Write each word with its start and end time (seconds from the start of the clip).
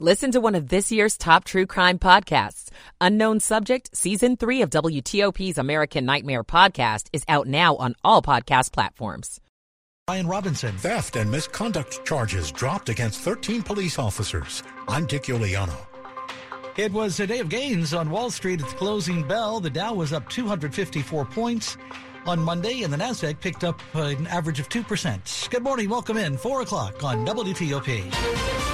Listen 0.00 0.32
to 0.32 0.40
one 0.40 0.56
of 0.56 0.70
this 0.70 0.90
year's 0.90 1.16
top 1.16 1.44
true 1.44 1.66
crime 1.66 2.00
podcasts. 2.00 2.68
Unknown 3.00 3.38
Subject, 3.38 3.96
Season 3.96 4.36
3 4.36 4.62
of 4.62 4.70
WTOP's 4.70 5.56
American 5.56 6.04
Nightmare 6.04 6.42
podcast 6.42 7.06
is 7.12 7.22
out 7.28 7.46
now 7.46 7.76
on 7.76 7.94
all 8.02 8.20
podcast 8.20 8.72
platforms. 8.72 9.40
Brian 10.08 10.26
Robinson. 10.26 10.76
Theft 10.78 11.14
and 11.14 11.30
misconduct 11.30 12.04
charges 12.04 12.50
dropped 12.50 12.88
against 12.88 13.20
13 13.20 13.62
police 13.62 13.96
officers. 13.96 14.64
I'm 14.88 15.06
Dick 15.06 15.24
Uliano. 15.24 15.86
It 16.76 16.92
was 16.92 17.20
a 17.20 17.26
day 17.28 17.38
of 17.38 17.48
gains 17.48 17.94
on 17.94 18.10
Wall 18.10 18.32
Street 18.32 18.60
at 18.60 18.68
the 18.68 18.74
closing 18.74 19.22
bell. 19.22 19.60
The 19.60 19.70
Dow 19.70 19.94
was 19.94 20.12
up 20.12 20.28
254 20.28 21.24
points 21.24 21.76
on 22.26 22.40
Monday, 22.40 22.82
and 22.82 22.92
the 22.92 22.96
Nasdaq 22.96 23.38
picked 23.38 23.62
up 23.62 23.80
an 23.94 24.26
average 24.26 24.58
of 24.58 24.68
2%. 24.68 25.50
Good 25.50 25.62
morning. 25.62 25.88
Welcome 25.88 26.16
in. 26.16 26.36
4 26.36 26.62
o'clock 26.62 27.04
on 27.04 27.24
WTOP. 27.24 28.73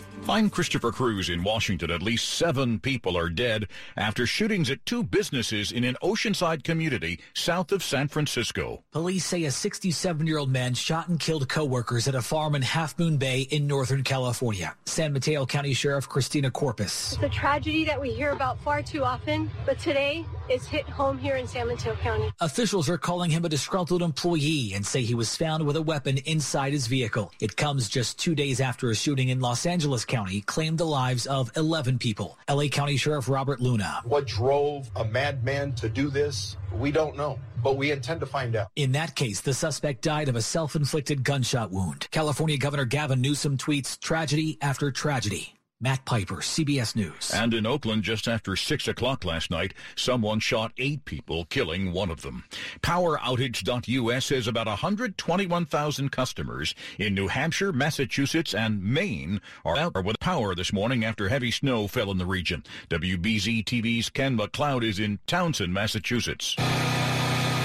I'm 0.29 0.51
Christopher 0.51 0.91
Cruz 0.91 1.29
in 1.29 1.43
Washington. 1.43 1.89
At 1.89 2.03
least 2.03 2.29
seven 2.29 2.79
people 2.79 3.17
are 3.17 3.27
dead 3.27 3.67
after 3.97 4.27
shootings 4.27 4.69
at 4.69 4.85
two 4.85 5.03
businesses 5.03 5.71
in 5.71 5.83
an 5.83 5.97
oceanside 6.03 6.63
community 6.63 7.19
south 7.33 7.71
of 7.71 7.83
San 7.83 8.07
Francisco. 8.07 8.83
Police 8.91 9.25
say 9.25 9.45
a 9.45 9.49
67-year-old 9.49 10.49
man 10.49 10.75
shot 10.75 11.09
and 11.09 11.19
killed 11.19 11.49
coworkers 11.49 12.07
at 12.07 12.13
a 12.15 12.21
farm 12.21 12.53
in 12.55 12.61
Half 12.61 12.99
Moon 12.99 13.17
Bay 13.17 13.41
in 13.41 13.65
Northern 13.65 14.03
California. 14.03 14.75
San 14.85 15.11
Mateo 15.11 15.45
County 15.45 15.73
Sheriff 15.73 16.07
Christina 16.07 16.51
Corpus. 16.51 17.13
It's 17.13 17.23
a 17.23 17.29
tragedy 17.29 17.83
that 17.85 17.99
we 17.99 18.11
hear 18.13 18.29
about 18.29 18.59
far 18.61 18.83
too 18.83 19.03
often, 19.03 19.49
but 19.65 19.79
today 19.79 20.23
it's 20.47 20.67
hit 20.67 20.87
home 20.87 21.17
here 21.17 21.37
in 21.37 21.47
San 21.47 21.67
Mateo 21.67 21.95
County. 21.95 22.31
Officials 22.41 22.89
are 22.89 22.97
calling 22.97 23.31
him 23.31 23.43
a 23.43 23.49
disgruntled 23.49 24.03
employee 24.03 24.73
and 24.75 24.85
say 24.85 25.01
he 25.01 25.15
was 25.15 25.35
found 25.35 25.65
with 25.65 25.75
a 25.75 25.81
weapon 25.81 26.19
inside 26.19 26.73
his 26.73 26.87
vehicle. 26.87 27.31
It 27.39 27.57
comes 27.57 27.89
just 27.89 28.19
two 28.19 28.35
days 28.35 28.61
after 28.61 28.89
a 28.91 28.95
shooting 28.95 29.29
in 29.29 29.39
Los 29.39 29.65
Angeles 29.65 30.05
County 30.11 30.41
claimed 30.41 30.77
the 30.77 30.85
lives 30.85 31.25
of 31.25 31.49
11 31.55 31.97
people. 31.97 32.37
LA 32.49 32.67
County 32.67 32.97
Sheriff 32.97 33.29
Robert 33.29 33.61
Luna. 33.61 34.01
What 34.03 34.27
drove 34.27 34.91
a 34.97 35.05
madman 35.05 35.71
to 35.75 35.87
do 35.87 36.09
this? 36.09 36.57
We 36.73 36.91
don't 36.91 37.15
know, 37.15 37.39
but 37.63 37.77
we 37.77 37.91
intend 37.91 38.19
to 38.19 38.25
find 38.25 38.57
out. 38.57 38.67
In 38.75 38.91
that 38.91 39.15
case, 39.15 39.39
the 39.39 39.53
suspect 39.53 40.01
died 40.01 40.27
of 40.27 40.35
a 40.35 40.41
self-inflicted 40.41 41.23
gunshot 41.23 41.71
wound. 41.71 42.09
California 42.11 42.57
Governor 42.57 42.83
Gavin 42.83 43.21
Newsom 43.21 43.55
tweets 43.55 43.97
tragedy 43.97 44.57
after 44.61 44.91
tragedy. 44.91 45.60
Matt 45.81 46.05
Piper, 46.05 46.35
CBS 46.35 46.95
News. 46.95 47.31
And 47.33 47.55
in 47.55 47.65
Oakland, 47.65 48.03
just 48.03 48.27
after 48.27 48.55
6 48.55 48.87
o'clock 48.87 49.25
last 49.25 49.49
night, 49.49 49.73
someone 49.95 50.39
shot 50.39 50.71
eight 50.77 51.05
people, 51.05 51.45
killing 51.45 51.91
one 51.91 52.11
of 52.11 52.21
them. 52.21 52.43
PowerOutage.us 52.81 54.25
says 54.25 54.47
about 54.47 54.67
121,000 54.67 56.11
customers 56.11 56.75
in 56.99 57.15
New 57.15 57.27
Hampshire, 57.27 57.73
Massachusetts, 57.73 58.53
and 58.53 58.83
Maine 58.83 59.41
are 59.65 59.77
out 59.77 60.05
with 60.05 60.19
power 60.19 60.53
this 60.53 60.71
morning 60.71 61.03
after 61.03 61.29
heavy 61.29 61.49
snow 61.49 61.87
fell 61.87 62.11
in 62.11 62.19
the 62.19 62.25
region. 62.27 62.63
WBZ 62.89 63.65
TV's 63.65 64.09
Ken 64.09 64.35
MacLeod 64.35 64.83
is 64.83 64.99
in 64.99 65.17
Townsend, 65.25 65.73
Massachusetts. 65.73 66.55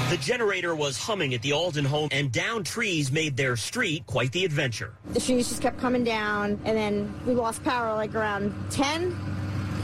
The 0.08 0.16
generator 0.18 0.76
was 0.76 0.96
humming 0.96 1.34
at 1.34 1.42
the 1.42 1.50
Alden 1.50 1.84
home, 1.84 2.10
and 2.12 2.30
down 2.30 2.62
trees 2.62 3.10
made 3.10 3.36
their 3.36 3.56
street 3.56 4.06
quite 4.06 4.30
the 4.30 4.44
adventure. 4.44 4.94
The 5.12 5.18
trees 5.18 5.48
just 5.48 5.60
kept 5.60 5.80
coming 5.80 6.04
down, 6.04 6.60
and 6.64 6.76
then 6.76 7.12
we 7.26 7.34
lost 7.34 7.64
power 7.64 7.92
like 7.92 8.14
around 8.14 8.54
10 8.70 9.35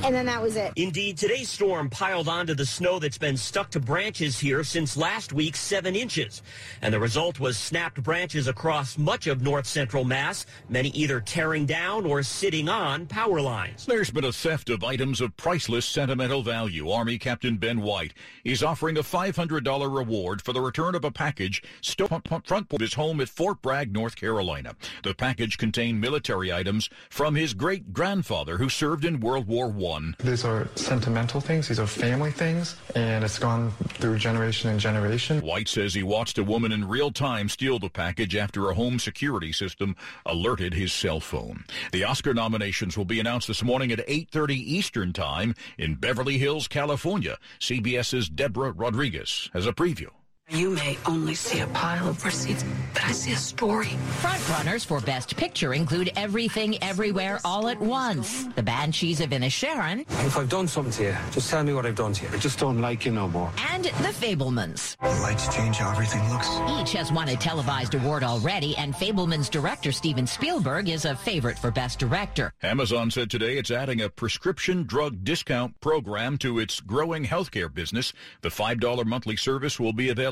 and 0.04 0.14
then 0.14 0.26
that 0.26 0.42
was 0.42 0.56
it. 0.56 0.72
Indeed, 0.76 1.16
today's 1.16 1.48
storm 1.48 1.88
piled 1.88 2.28
onto 2.28 2.54
the 2.54 2.66
snow 2.66 2.98
that's 2.98 3.18
been 3.18 3.36
stuck 3.36 3.70
to 3.70 3.80
branches 3.80 4.38
here 4.38 4.64
since 4.64 4.96
last 4.96 5.32
week, 5.32 5.54
seven 5.54 5.94
inches. 5.94 6.42
And 6.82 6.92
the 6.92 6.98
result 6.98 7.38
was 7.38 7.56
snapped 7.56 8.02
branches 8.02 8.48
across 8.48 8.98
much 8.98 9.26
of 9.26 9.42
north 9.42 9.66
central 9.66 10.04
Mass, 10.04 10.46
many 10.68 10.88
either 10.90 11.20
tearing 11.20 11.66
down 11.66 12.04
or 12.04 12.22
sitting 12.22 12.68
on 12.68 13.06
power 13.06 13.40
lines. 13.40 13.86
There's 13.86 14.10
been 14.10 14.24
a 14.24 14.32
theft 14.32 14.70
of 14.70 14.82
items 14.82 15.20
of 15.20 15.36
priceless 15.36 15.86
sentimental 15.86 16.42
value. 16.42 16.90
Army 16.90 17.18
Captain 17.18 17.56
Ben 17.56 17.80
White 17.80 18.14
is 18.44 18.62
offering 18.62 18.96
a 18.98 19.02
$500 19.02 19.96
reward 19.96 20.42
for 20.42 20.52
the 20.52 20.60
return 20.60 20.94
of 20.94 21.04
a 21.04 21.10
package 21.10 21.62
stolen 21.80 22.22
front 22.44 22.72
of 22.72 22.80
his 22.80 22.94
home 22.94 23.20
at 23.20 23.28
Fort 23.28 23.62
Bragg, 23.62 23.92
North 23.92 24.16
Carolina. 24.16 24.74
The 25.04 25.14
package 25.14 25.58
contained 25.58 26.00
military 26.00 26.52
items 26.52 26.90
from 27.08 27.34
his 27.34 27.54
great 27.54 27.92
grandfather 27.92 28.58
who 28.58 28.68
served 28.68 29.04
in 29.04 29.20
World 29.20 29.46
War 29.46 29.72
I 29.91 29.91
one. 29.92 30.16
These 30.20 30.44
are 30.44 30.68
sentimental 30.74 31.40
things. 31.40 31.68
These 31.68 31.78
are 31.78 31.86
family 31.86 32.30
things, 32.30 32.76
and 32.94 33.22
it's 33.22 33.38
gone 33.38 33.72
through 34.00 34.16
generation 34.18 34.70
and 34.70 34.80
generation. 34.80 35.40
White 35.42 35.68
says 35.68 35.92
he 35.92 36.02
watched 36.02 36.38
a 36.38 36.44
woman 36.44 36.72
in 36.72 36.88
real 36.88 37.10
time 37.10 37.48
steal 37.48 37.78
the 37.78 37.90
package 37.90 38.34
after 38.34 38.70
a 38.70 38.74
home 38.74 38.98
security 38.98 39.52
system 39.52 39.94
alerted 40.24 40.72
his 40.72 40.92
cell 40.92 41.20
phone. 41.20 41.64
The 41.92 42.04
Oscar 42.04 42.32
nominations 42.32 42.96
will 42.96 43.04
be 43.04 43.20
announced 43.20 43.48
this 43.48 43.62
morning 43.62 43.92
at 43.92 44.08
8:30 44.08 44.56
Eastern 44.56 45.12
Time 45.12 45.54
in 45.76 45.96
Beverly 45.96 46.38
Hills, 46.38 46.68
California. 46.68 47.36
CBS's 47.60 48.30
Deborah 48.30 48.72
Rodriguez 48.72 49.50
has 49.52 49.66
a 49.66 49.72
preview. 49.72 50.08
You 50.50 50.70
may 50.70 50.98
only 51.06 51.34
see 51.34 51.60
a 51.60 51.66
pile 51.68 52.08
of 52.08 52.22
receipts, 52.24 52.64
but 52.92 53.04
I 53.04 53.12
see 53.12 53.32
a 53.32 53.36
story. 53.36 53.90
Frontrunners 54.20 54.84
for 54.84 55.00
Best 55.00 55.36
Picture 55.36 55.72
include 55.72 56.10
Everything 56.16 56.82
Everywhere 56.82 57.38
All 57.44 57.68
at 57.68 57.80
Once, 57.80 58.44
The 58.56 58.62
Banshees 58.62 59.20
of 59.20 59.30
Inisherin. 59.30 60.00
If 60.00 60.36
I've 60.36 60.50
done 60.50 60.66
something 60.66 60.92
to 60.94 61.04
you, 61.04 61.16
just 61.30 61.48
tell 61.48 61.62
me 61.62 61.72
what 61.72 61.86
I've 61.86 61.94
done 61.94 62.12
to 62.14 62.24
you. 62.26 62.30
I 62.34 62.38
just 62.38 62.58
don't 62.58 62.80
like 62.80 63.06
you 63.06 63.12
no 63.12 63.28
more. 63.28 63.50
And 63.70 63.84
The 63.84 64.12
Fabelmans. 64.12 64.96
The 64.98 65.20
lights 65.22 65.54
change 65.54 65.76
how 65.76 65.92
everything 65.92 66.28
looks. 66.28 66.48
Each 66.80 66.92
has 66.98 67.12
won 67.12 67.28
a 67.28 67.36
televised 67.36 67.94
award 67.94 68.24
already, 68.24 68.76
and 68.76 68.94
Fabelmans 68.94 69.48
director 69.48 69.92
Steven 69.92 70.26
Spielberg 70.26 70.88
is 70.88 71.04
a 71.04 71.14
favorite 71.14 71.58
for 71.58 71.70
Best 71.70 71.98
Director. 72.00 72.52
Amazon 72.62 73.10
said 73.10 73.30
today 73.30 73.58
it's 73.58 73.70
adding 73.70 74.02
a 74.02 74.08
prescription 74.08 74.82
drug 74.82 75.24
discount 75.24 75.80
program 75.80 76.36
to 76.38 76.58
its 76.58 76.80
growing 76.80 77.24
healthcare 77.24 77.72
business. 77.72 78.12
The 78.42 78.50
$5 78.50 79.06
monthly 79.06 79.36
service 79.36 79.78
will 79.80 79.92
be 79.92 80.10
available 80.10 80.31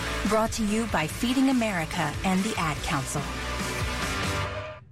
Brought 0.27 0.51
to 0.53 0.63
you 0.63 0.85
by 0.93 1.07
Feeding 1.07 1.49
America 1.49 2.13
and 2.23 2.41
the 2.43 2.53
Ad 2.57 2.77
Council. 2.83 3.21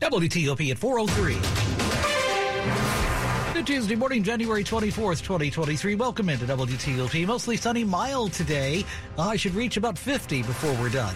WTOP 0.01 0.71
at 0.71 0.77
403. 0.77 3.53
Good 3.53 3.67
Tuesday 3.67 3.95
morning, 3.95 4.23
January 4.23 4.63
24th, 4.63 5.23
2023. 5.23 5.95
Welcome 5.95 6.29
into 6.29 6.45
WTOP. 6.45 7.27
Mostly 7.27 7.57
sunny, 7.57 7.83
mild 7.83 8.33
today. 8.33 8.83
I 9.19 9.35
should 9.35 9.53
reach 9.53 9.77
about 9.77 9.97
50 9.97 10.41
before 10.43 10.73
we're 10.81 10.89
done. 10.89 11.15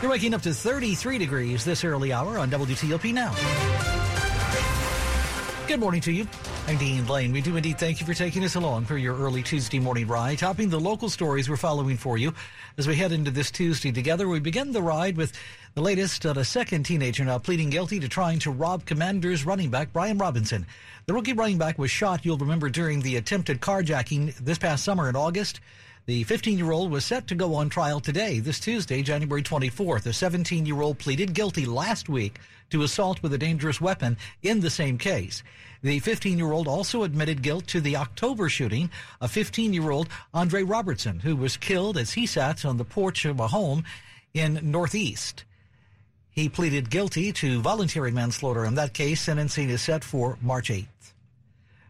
You're 0.00 0.10
waking 0.10 0.34
up 0.34 0.42
to 0.42 0.52
33 0.52 1.18
degrees 1.18 1.64
this 1.64 1.84
early 1.84 2.12
hour 2.12 2.38
on 2.38 2.50
WTOP 2.50 3.14
now. 3.14 3.32
Good 5.68 5.78
morning 5.78 6.00
to 6.00 6.12
you. 6.12 6.26
I'm 6.68 6.78
Dean 6.78 7.06
Lane. 7.08 7.32
We 7.32 7.40
do 7.40 7.56
indeed 7.56 7.78
thank 7.78 8.00
you 8.00 8.06
for 8.06 8.14
taking 8.14 8.44
us 8.44 8.54
along 8.54 8.84
for 8.84 8.96
your 8.96 9.16
early 9.16 9.42
Tuesday 9.42 9.80
morning 9.80 10.06
ride, 10.06 10.38
topping 10.38 10.68
the 10.68 10.78
local 10.78 11.08
stories 11.08 11.48
we're 11.48 11.56
following 11.56 11.96
for 11.96 12.16
you 12.16 12.32
as 12.78 12.86
we 12.86 12.94
head 12.94 13.10
into 13.10 13.32
this 13.32 13.50
Tuesday 13.50 13.90
together. 13.90 14.28
We 14.28 14.38
begin 14.38 14.70
the 14.70 14.80
ride 14.80 15.16
with 15.16 15.32
the 15.74 15.82
latest 15.82 16.24
on 16.24 16.38
a 16.38 16.44
second 16.44 16.84
teenager 16.84 17.24
now 17.24 17.38
pleading 17.38 17.70
guilty 17.70 17.98
to 17.98 18.08
trying 18.08 18.38
to 18.40 18.52
rob 18.52 18.86
Commanders 18.86 19.44
running 19.44 19.70
back 19.70 19.92
Brian 19.92 20.18
Robinson. 20.18 20.64
The 21.06 21.12
rookie 21.12 21.32
running 21.32 21.58
back 21.58 21.78
was 21.78 21.90
shot, 21.90 22.24
you'll 22.24 22.38
remember, 22.38 22.70
during 22.70 23.00
the 23.00 23.16
attempted 23.16 23.60
carjacking 23.60 24.34
this 24.36 24.58
past 24.58 24.84
summer 24.84 25.08
in 25.08 25.16
August. 25.16 25.60
The 26.04 26.24
15 26.24 26.58
year 26.58 26.72
old 26.72 26.90
was 26.90 27.04
set 27.04 27.28
to 27.28 27.36
go 27.36 27.54
on 27.54 27.68
trial 27.68 28.00
today, 28.00 28.40
this 28.40 28.58
Tuesday, 28.58 29.04
January 29.04 29.40
24th. 29.40 30.02
The 30.02 30.12
17 30.12 30.66
year 30.66 30.80
old 30.80 30.98
pleaded 30.98 31.32
guilty 31.32 31.64
last 31.64 32.08
week 32.08 32.40
to 32.70 32.82
assault 32.82 33.22
with 33.22 33.32
a 33.34 33.38
dangerous 33.38 33.80
weapon 33.80 34.16
in 34.42 34.58
the 34.58 34.70
same 34.70 34.98
case. 34.98 35.44
The 35.80 36.00
15 36.00 36.38
year 36.38 36.50
old 36.50 36.66
also 36.66 37.04
admitted 37.04 37.40
guilt 37.40 37.68
to 37.68 37.80
the 37.80 37.94
October 37.94 38.48
shooting 38.48 38.90
of 39.20 39.30
15 39.30 39.72
year 39.72 39.92
old 39.92 40.08
Andre 40.34 40.64
Robertson, 40.64 41.20
who 41.20 41.36
was 41.36 41.56
killed 41.56 41.96
as 41.96 42.14
he 42.14 42.26
sat 42.26 42.64
on 42.64 42.78
the 42.78 42.84
porch 42.84 43.24
of 43.24 43.38
a 43.38 43.46
home 43.46 43.84
in 44.34 44.58
Northeast. 44.60 45.44
He 46.30 46.48
pleaded 46.48 46.90
guilty 46.90 47.30
to 47.34 47.60
voluntary 47.60 48.10
manslaughter 48.10 48.64
in 48.64 48.74
that 48.74 48.92
case. 48.92 49.20
Sentencing 49.20 49.70
is 49.70 49.82
set 49.82 50.02
for 50.02 50.36
March 50.42 50.68
8th. 50.68 50.86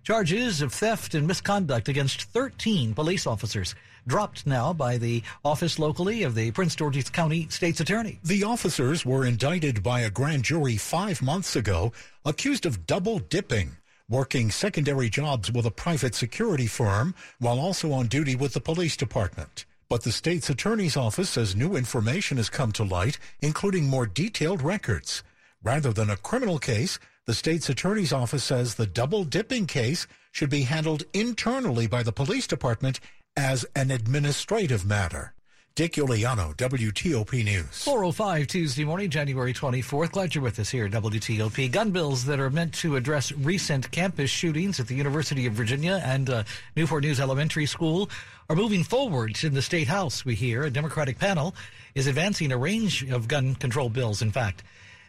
Charges 0.04 0.60
of 0.60 0.74
theft 0.74 1.14
and 1.14 1.26
misconduct 1.26 1.88
against 1.88 2.24
13 2.24 2.92
police 2.92 3.26
officers 3.26 3.74
dropped 4.06 4.46
now 4.46 4.72
by 4.72 4.98
the 4.98 5.22
office 5.44 5.78
locally 5.78 6.22
of 6.22 6.34
the 6.34 6.50
Prince 6.50 6.74
George's 6.74 7.10
County 7.10 7.46
State's 7.50 7.80
Attorney. 7.80 8.18
The 8.24 8.44
officers 8.44 9.06
were 9.06 9.24
indicted 9.24 9.82
by 9.82 10.00
a 10.00 10.10
grand 10.10 10.44
jury 10.44 10.76
five 10.76 11.22
months 11.22 11.56
ago, 11.56 11.92
accused 12.24 12.66
of 12.66 12.86
double 12.86 13.18
dipping 13.18 13.76
working 14.12 14.50
secondary 14.50 15.08
jobs 15.08 15.50
with 15.50 15.64
a 15.64 15.70
private 15.70 16.14
security 16.14 16.66
firm 16.66 17.14
while 17.38 17.58
also 17.58 17.92
on 17.92 18.06
duty 18.06 18.36
with 18.36 18.52
the 18.52 18.60
police 18.60 18.94
department. 18.96 19.64
But 19.88 20.02
the 20.02 20.12
state's 20.12 20.50
attorney's 20.50 20.96
office 20.96 21.30
says 21.30 21.56
new 21.56 21.76
information 21.76 22.36
has 22.36 22.50
come 22.50 22.72
to 22.72 22.84
light, 22.84 23.18
including 23.40 23.88
more 23.88 24.06
detailed 24.06 24.60
records. 24.60 25.22
Rather 25.62 25.92
than 25.92 26.10
a 26.10 26.16
criminal 26.16 26.58
case, 26.58 26.98
the 27.26 27.34
state's 27.34 27.70
attorney's 27.70 28.12
office 28.12 28.44
says 28.44 28.74
the 28.74 28.86
double 28.86 29.24
dipping 29.24 29.66
case 29.66 30.06
should 30.30 30.50
be 30.50 30.62
handled 30.62 31.04
internally 31.14 31.86
by 31.86 32.02
the 32.02 32.12
police 32.12 32.46
department 32.46 33.00
as 33.36 33.64
an 33.74 33.90
administrative 33.90 34.84
matter. 34.84 35.34
Dick 35.74 35.94
Uliano, 35.94 36.54
WTOP 36.54 37.44
News. 37.44 37.82
405 37.84 38.46
Tuesday 38.46 38.84
morning, 38.84 39.08
January 39.08 39.54
24th. 39.54 40.12
Glad 40.12 40.34
you're 40.34 40.44
with 40.44 40.58
us 40.58 40.68
here 40.68 40.84
at 40.84 40.90
WTOP. 40.92 41.72
Gun 41.72 41.92
bills 41.92 42.26
that 42.26 42.38
are 42.38 42.50
meant 42.50 42.74
to 42.74 42.94
address 42.96 43.32
recent 43.32 43.90
campus 43.90 44.28
shootings 44.28 44.78
at 44.80 44.86
the 44.86 44.94
University 44.94 45.46
of 45.46 45.54
Virginia 45.54 46.02
and 46.04 46.28
uh, 46.28 46.44
Newport 46.76 47.04
News 47.04 47.18
Elementary 47.18 47.64
School 47.64 48.10
are 48.50 48.56
moving 48.56 48.84
forward 48.84 49.42
in 49.42 49.54
the 49.54 49.62
State 49.62 49.88
House, 49.88 50.26
we 50.26 50.34
hear. 50.34 50.64
A 50.64 50.70
Democratic 50.70 51.18
panel 51.18 51.54
is 51.94 52.06
advancing 52.06 52.52
a 52.52 52.58
range 52.58 53.10
of 53.10 53.26
gun 53.26 53.54
control 53.54 53.88
bills, 53.88 54.20
in 54.20 54.30
fact. 54.30 54.62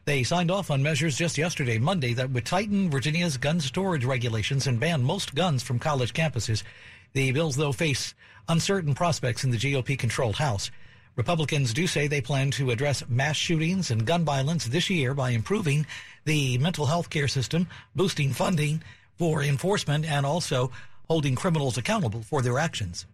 They 0.05 0.23
signed 0.23 0.51
off 0.51 0.71
on 0.71 0.83
measures 0.83 1.17
just 1.17 1.37
yesterday, 1.37 1.77
Monday, 1.77 2.13
that 2.13 2.29
would 2.31 2.45
tighten 2.45 2.89
Virginia's 2.89 3.37
gun 3.37 3.59
storage 3.59 4.03
regulations 4.05 4.67
and 4.67 4.79
ban 4.79 5.03
most 5.03 5.35
guns 5.35 5.63
from 5.63 5.79
college 5.79 6.13
campuses. 6.13 6.63
The 7.13 7.31
bills, 7.31 7.55
though, 7.55 7.71
face 7.71 8.15
uncertain 8.49 8.95
prospects 8.95 9.43
in 9.43 9.51
the 9.51 9.57
GOP 9.57 9.97
controlled 9.97 10.37
House. 10.37 10.71
Republicans 11.15 11.73
do 11.73 11.85
say 11.85 12.07
they 12.07 12.21
plan 12.21 12.49
to 12.51 12.71
address 12.71 13.03
mass 13.07 13.35
shootings 13.35 13.91
and 13.91 14.05
gun 14.05 14.25
violence 14.25 14.65
this 14.65 14.89
year 14.89 15.13
by 15.13 15.29
improving 15.29 15.85
the 16.25 16.57
mental 16.57 16.87
health 16.87 17.11
care 17.11 17.27
system, 17.27 17.67
boosting 17.95 18.33
funding 18.33 18.81
for 19.17 19.43
enforcement, 19.43 20.05
and 20.05 20.25
also 20.25 20.71
holding 21.07 21.35
criminals 21.35 21.77
accountable 21.77 22.23
for 22.23 22.41
their 22.41 22.57
actions. 22.57 23.05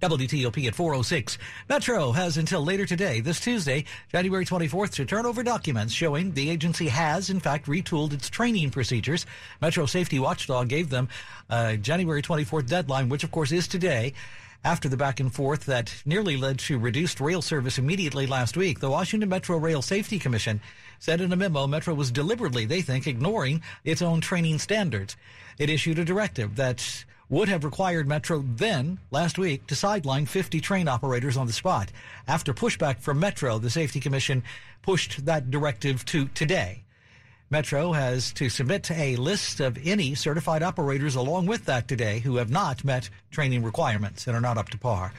WTOP 0.00 0.66
at 0.66 0.74
406. 0.74 1.36
Metro 1.68 2.12
has 2.12 2.36
until 2.38 2.64
later 2.64 2.86
today, 2.86 3.20
this 3.20 3.38
Tuesday, 3.38 3.84
January 4.10 4.44
24th, 4.44 4.92
to 4.92 5.04
turn 5.04 5.26
over 5.26 5.42
documents 5.42 5.92
showing 5.92 6.32
the 6.32 6.48
agency 6.48 6.88
has, 6.88 7.28
in 7.28 7.38
fact, 7.38 7.66
retooled 7.66 8.12
its 8.12 8.30
training 8.30 8.70
procedures. 8.70 9.26
Metro 9.60 9.84
Safety 9.86 10.18
Watchdog 10.18 10.68
gave 10.68 10.88
them 10.88 11.08
a 11.50 11.76
January 11.76 12.22
24th 12.22 12.66
deadline, 12.66 13.08
which, 13.08 13.24
of 13.24 13.30
course, 13.30 13.52
is 13.52 13.68
today. 13.68 14.14
After 14.62 14.90
the 14.90 14.96
back 14.96 15.20
and 15.20 15.32
forth 15.32 15.64
that 15.66 16.02
nearly 16.04 16.36
led 16.36 16.58
to 16.60 16.78
reduced 16.78 17.18
rail 17.18 17.40
service 17.40 17.78
immediately 17.78 18.26
last 18.26 18.58
week, 18.58 18.80
the 18.80 18.90
Washington 18.90 19.30
Metro 19.30 19.56
Rail 19.56 19.80
Safety 19.80 20.18
Commission 20.18 20.60
said 20.98 21.22
in 21.22 21.32
a 21.32 21.36
memo 21.36 21.66
Metro 21.66 21.94
was 21.94 22.10
deliberately, 22.10 22.66
they 22.66 22.82
think, 22.82 23.06
ignoring 23.06 23.62
its 23.84 24.02
own 24.02 24.20
training 24.20 24.58
standards. 24.58 25.16
It 25.58 25.70
issued 25.70 25.98
a 25.98 26.04
directive 26.04 26.56
that 26.56 27.04
would 27.30 27.48
have 27.48 27.64
required 27.64 28.08
Metro 28.08 28.44
then, 28.56 28.98
last 29.10 29.38
week, 29.38 29.66
to 29.68 29.74
sideline 29.76 30.26
50 30.26 30.60
train 30.60 30.88
operators 30.88 31.36
on 31.36 31.46
the 31.46 31.52
spot. 31.52 31.90
After 32.26 32.52
pushback 32.52 33.00
from 33.00 33.20
Metro, 33.20 33.58
the 33.58 33.70
Safety 33.70 34.00
Commission 34.00 34.42
pushed 34.82 35.24
that 35.24 35.50
directive 35.50 36.04
to 36.06 36.26
today. 36.28 36.82
Metro 37.48 37.92
has 37.92 38.32
to 38.34 38.48
submit 38.48 38.90
a 38.90 39.16
list 39.16 39.60
of 39.60 39.78
any 39.84 40.14
certified 40.14 40.62
operators 40.62 41.14
along 41.14 41.46
with 41.46 41.64
that 41.64 41.88
today 41.88 42.18
who 42.20 42.36
have 42.36 42.50
not 42.50 42.84
met 42.84 43.10
training 43.30 43.62
requirements 43.62 44.26
and 44.26 44.36
are 44.36 44.40
not 44.40 44.58
up 44.58 44.68
to 44.68 44.78
par. 44.78 45.12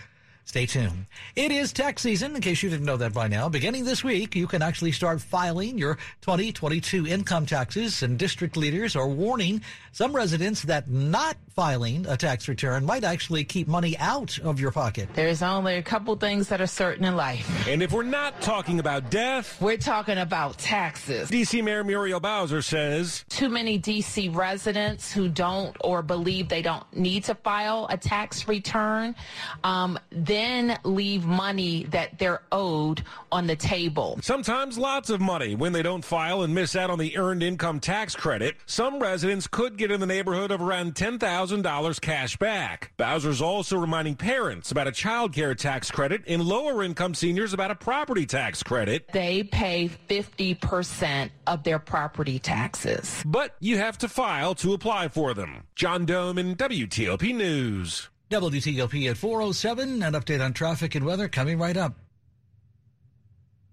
Stay 0.45 0.65
tuned. 0.65 1.05
It 1.35 1.51
is 1.51 1.71
tax 1.71 2.01
season, 2.01 2.35
in 2.35 2.41
case 2.41 2.61
you 2.61 2.69
didn't 2.69 2.85
know 2.85 2.97
that 2.97 3.13
by 3.13 3.27
now. 3.27 3.47
Beginning 3.47 3.85
this 3.85 4.03
week, 4.03 4.35
you 4.35 4.47
can 4.47 4.61
actually 4.61 4.91
start 4.91 5.21
filing 5.21 5.77
your 5.77 5.95
2022 6.21 7.07
income 7.07 7.45
taxes, 7.45 8.03
and 8.03 8.17
district 8.17 8.57
leaders 8.57 8.95
are 8.95 9.07
warning 9.07 9.61
some 9.91 10.13
residents 10.15 10.63
that 10.63 10.89
not 10.89 11.37
filing 11.55 12.05
a 12.07 12.17
tax 12.17 12.47
return 12.47 12.85
might 12.85 13.03
actually 13.03 13.43
keep 13.43 13.67
money 13.67 13.97
out 13.97 14.39
of 14.39 14.59
your 14.59 14.71
pocket. 14.71 15.09
There's 15.13 15.43
only 15.43 15.75
a 15.75 15.83
couple 15.83 16.15
things 16.15 16.47
that 16.47 16.61
are 16.61 16.67
certain 16.67 17.05
in 17.05 17.15
life. 17.15 17.67
And 17.67 17.83
if 17.83 17.91
we're 17.91 18.03
not 18.03 18.41
talking 18.41 18.79
about 18.79 19.09
death, 19.09 19.61
we're 19.61 19.77
talking 19.77 20.17
about 20.17 20.57
taxes. 20.57 21.29
DC 21.29 21.63
Mayor 21.63 21.83
Muriel 21.83 22.19
Bowser 22.19 22.61
says 22.61 23.25
too 23.29 23.49
many 23.49 23.79
DC 23.79 24.33
residents 24.33 25.11
who 25.11 25.27
don't 25.27 25.75
or 25.81 26.01
believe 26.01 26.49
they 26.49 26.61
don't 26.61 26.85
need 26.95 27.25
to 27.25 27.35
file 27.35 27.87
a 27.89 27.97
tax 27.97 28.47
return. 28.47 29.15
Um, 29.63 29.99
then 30.31 30.79
leave 30.85 31.25
money 31.25 31.83
that 31.89 32.17
they're 32.17 32.41
owed 32.53 33.03
on 33.33 33.47
the 33.47 33.55
table. 33.55 34.17
Sometimes 34.21 34.77
lots 34.77 35.09
of 35.09 35.19
money 35.19 35.55
when 35.55 35.73
they 35.73 35.83
don't 35.83 36.05
file 36.05 36.43
and 36.43 36.55
miss 36.55 36.73
out 36.73 36.89
on 36.89 36.97
the 36.97 37.17
earned 37.17 37.43
income 37.43 37.81
tax 37.81 38.15
credit. 38.15 38.55
Some 38.65 38.99
residents 38.99 39.45
could 39.45 39.77
get 39.77 39.91
in 39.91 39.99
the 39.99 40.05
neighborhood 40.05 40.51
of 40.51 40.61
around 40.61 40.95
$10,000 40.95 42.01
cash 42.01 42.37
back. 42.37 42.93
Bowser's 42.95 43.41
also 43.41 43.77
reminding 43.77 44.15
parents 44.15 44.71
about 44.71 44.87
a 44.87 44.93
child 44.93 45.33
care 45.33 45.53
tax 45.53 45.91
credit 45.91 46.23
and 46.27 46.41
lower 46.41 46.81
income 46.81 47.13
seniors 47.13 47.51
about 47.51 47.71
a 47.71 47.75
property 47.75 48.25
tax 48.25 48.63
credit. 48.63 49.09
They 49.11 49.43
pay 49.43 49.89
50% 49.89 51.29
of 51.45 51.63
their 51.63 51.79
property 51.79 52.39
taxes. 52.39 53.21
But 53.25 53.57
you 53.59 53.79
have 53.79 53.97
to 53.97 54.07
file 54.07 54.55
to 54.55 54.73
apply 54.73 55.09
for 55.09 55.33
them. 55.33 55.63
John 55.75 56.05
Domen 56.05 56.55
WTOP 56.55 57.35
News. 57.35 58.10
WTOP 58.31 59.09
at 59.09 59.17
407. 59.17 60.01
An 60.01 60.13
update 60.13 60.43
on 60.43 60.53
traffic 60.53 60.95
and 60.95 61.05
weather 61.05 61.27
coming 61.27 61.59
right 61.59 61.75
up. 61.75 61.95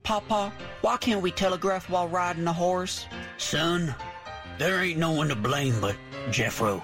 Papa, 0.03 0.53
why 0.81 0.97
can't 0.97 1.23
we 1.23 1.31
telegraph 1.31 1.89
while 1.89 2.09
riding 2.09 2.47
a 2.47 2.53
horse? 2.53 3.07
Son, 3.37 3.95
there 4.59 4.83
ain't 4.83 4.99
no 4.99 5.13
one 5.13 5.29
to 5.29 5.37
blame 5.37 5.81
but 5.81 5.95
Jeffro. 6.31 6.83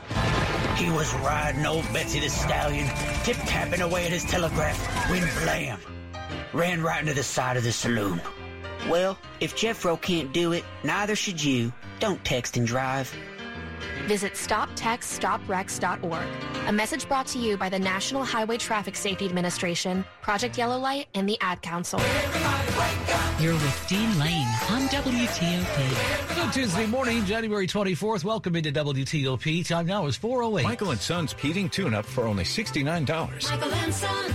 He 0.77 0.91
was 0.91 1.13
riding 1.15 1.67
old 1.67 1.85
Betsy 1.93 2.21
the 2.21 2.29
Stallion, 2.29 2.89
tip-tapping 3.25 3.81
away 3.81 4.05
at 4.05 4.13
his 4.13 4.25
telegraph 4.25 4.79
when 5.11 5.23
blam! 5.43 5.81
Ran 6.53 6.83
right 6.83 7.01
into 7.01 7.15
the 7.15 7.23
side 7.23 7.57
of 7.57 7.65
the 7.65 7.73
saloon. 7.73 8.21
Well, 8.89 9.19
if 9.41 9.57
Jeffro 9.57 10.01
can't 10.01 10.33
do 10.33 10.53
it, 10.53 10.65
neither 10.85 11.17
should 11.17 11.43
you. 11.43 11.73
Don't 11.99 12.25
text 12.25 12.57
and 12.57 12.67
drive. 12.67 13.13
Visit 14.07 14.35
StopTextStopWrecks.org. 14.35 16.27
A 16.67 16.73
message 16.73 17.09
brought 17.09 17.27
to 17.29 17.39
you 17.39 17.57
by 17.57 17.69
the 17.69 17.79
National 17.79 18.25
Highway 18.25 18.57
Traffic 18.57 18.97
Safety 18.97 19.27
Administration, 19.27 20.05
Project 20.23 20.57
Yellow 20.57 20.79
Light, 20.79 21.09
and 21.15 21.29
the 21.29 21.39
Ad 21.41 21.61
Council. 21.63 22.01
You're 23.41 23.53
with 23.55 23.87
Dean 23.89 24.19
Lane 24.19 24.47
on 24.71 24.89
WTOP. 24.89 26.35
Good 26.35 26.53
Tuesday 26.53 26.87
morning, 26.87 27.25
January 27.25 27.67
24th. 27.67 28.25
Welcome 28.25 28.57
into 28.57 28.73
WTOP. 28.73 29.67
Time 29.67 29.87
now 29.87 30.07
is 30.07 30.19
4.08. 30.19 30.65
Michael 30.65 30.91
and 30.93 31.01
Son's 31.01 31.33
heating 31.35 31.69
tune-up 31.69 32.07
for 32.07 32.25
only 32.25 32.45
$69. 32.45 33.51
Michael 33.51 33.75
and 33.75 33.95
Son. 33.95 34.35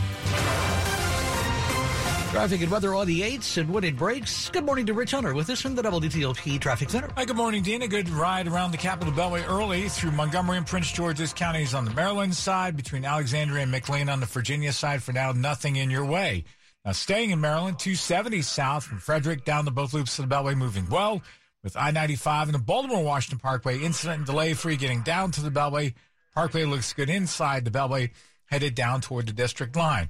Traffic 2.30 2.62
and 2.62 2.72
weather 2.72 2.94
on 2.94 3.08
the 3.08 3.22
8s 3.22 3.58
and 3.58 3.72
when 3.72 3.84
it 3.84 3.98
breaks. 3.98 4.50
Good 4.50 4.64
morning 4.64 4.86
to 4.86 4.94
Rich 4.94 5.12
Hunter 5.12 5.34
with 5.34 5.50
us 5.50 5.62
from 5.62 5.74
the 5.74 5.82
WTOP 5.82 6.62
Traffic 6.62 6.92
Center. 6.92 7.10
Hi, 7.18 7.26
good 7.26 7.36
morning, 7.36 7.64
Dean. 7.64 7.82
A 7.82 7.88
good 7.88 8.08
ride 8.08 8.48
around 8.48 8.70
the 8.70 8.78
Capitol 8.78 9.12
Beltway 9.12 9.44
early 9.50 9.90
through 9.90 10.12
Montgomery 10.12 10.58
and 10.58 10.68
Prince 10.68 10.92
George's 10.92 11.34
counties 11.34 11.74
on 11.74 11.86
the 11.86 11.92
Maryland 11.92 12.36
side, 12.36 12.78
between 12.78 13.04
Alexandria 13.04 13.64
and 13.64 13.72
McLean 13.72 14.10
on 14.10 14.20
the 14.20 14.28
Virginia 14.28 14.72
side. 14.72 15.02
For 15.02 15.12
now, 15.12 15.32
nothing 15.32 15.78
in 15.78 15.90
your 15.90 16.06
way. 16.06 16.44
Now, 16.86 16.92
staying 16.92 17.32
in 17.32 17.42
Maryland, 17.42 17.80
270 17.80 18.44
south 18.44 18.84
from 18.84 19.00
Frederick 19.00 19.44
down 19.44 19.66
the 19.66 19.72
both 19.72 19.96
loops 19.96 20.20
of 20.20 20.30
the 20.30 20.36
Beltway 20.36 20.56
moving 20.56 20.88
well 20.88 21.24
with 21.64 21.76
I 21.76 21.90
95 21.90 22.50
and 22.50 22.56
the 22.56 22.60
Baltimore 22.60 23.04
Washington 23.04 23.40
Parkway 23.40 23.80
incident 23.80 24.18
and 24.18 24.26
delay 24.28 24.54
free 24.54 24.78
getting 24.78 25.02
down 25.02 25.32
to 25.32 25.42
the 25.42 25.50
Beltway. 25.50 25.96
Parkway 26.36 26.66
looks 26.66 26.94
good 26.94 27.10
inside 27.10 27.66
the 27.66 27.72
Beltway, 27.72 28.12
headed 28.46 28.76
down 28.76 29.02
toward 29.02 29.26
the 29.26 29.34
district 29.34 29.76
line. 29.76 30.10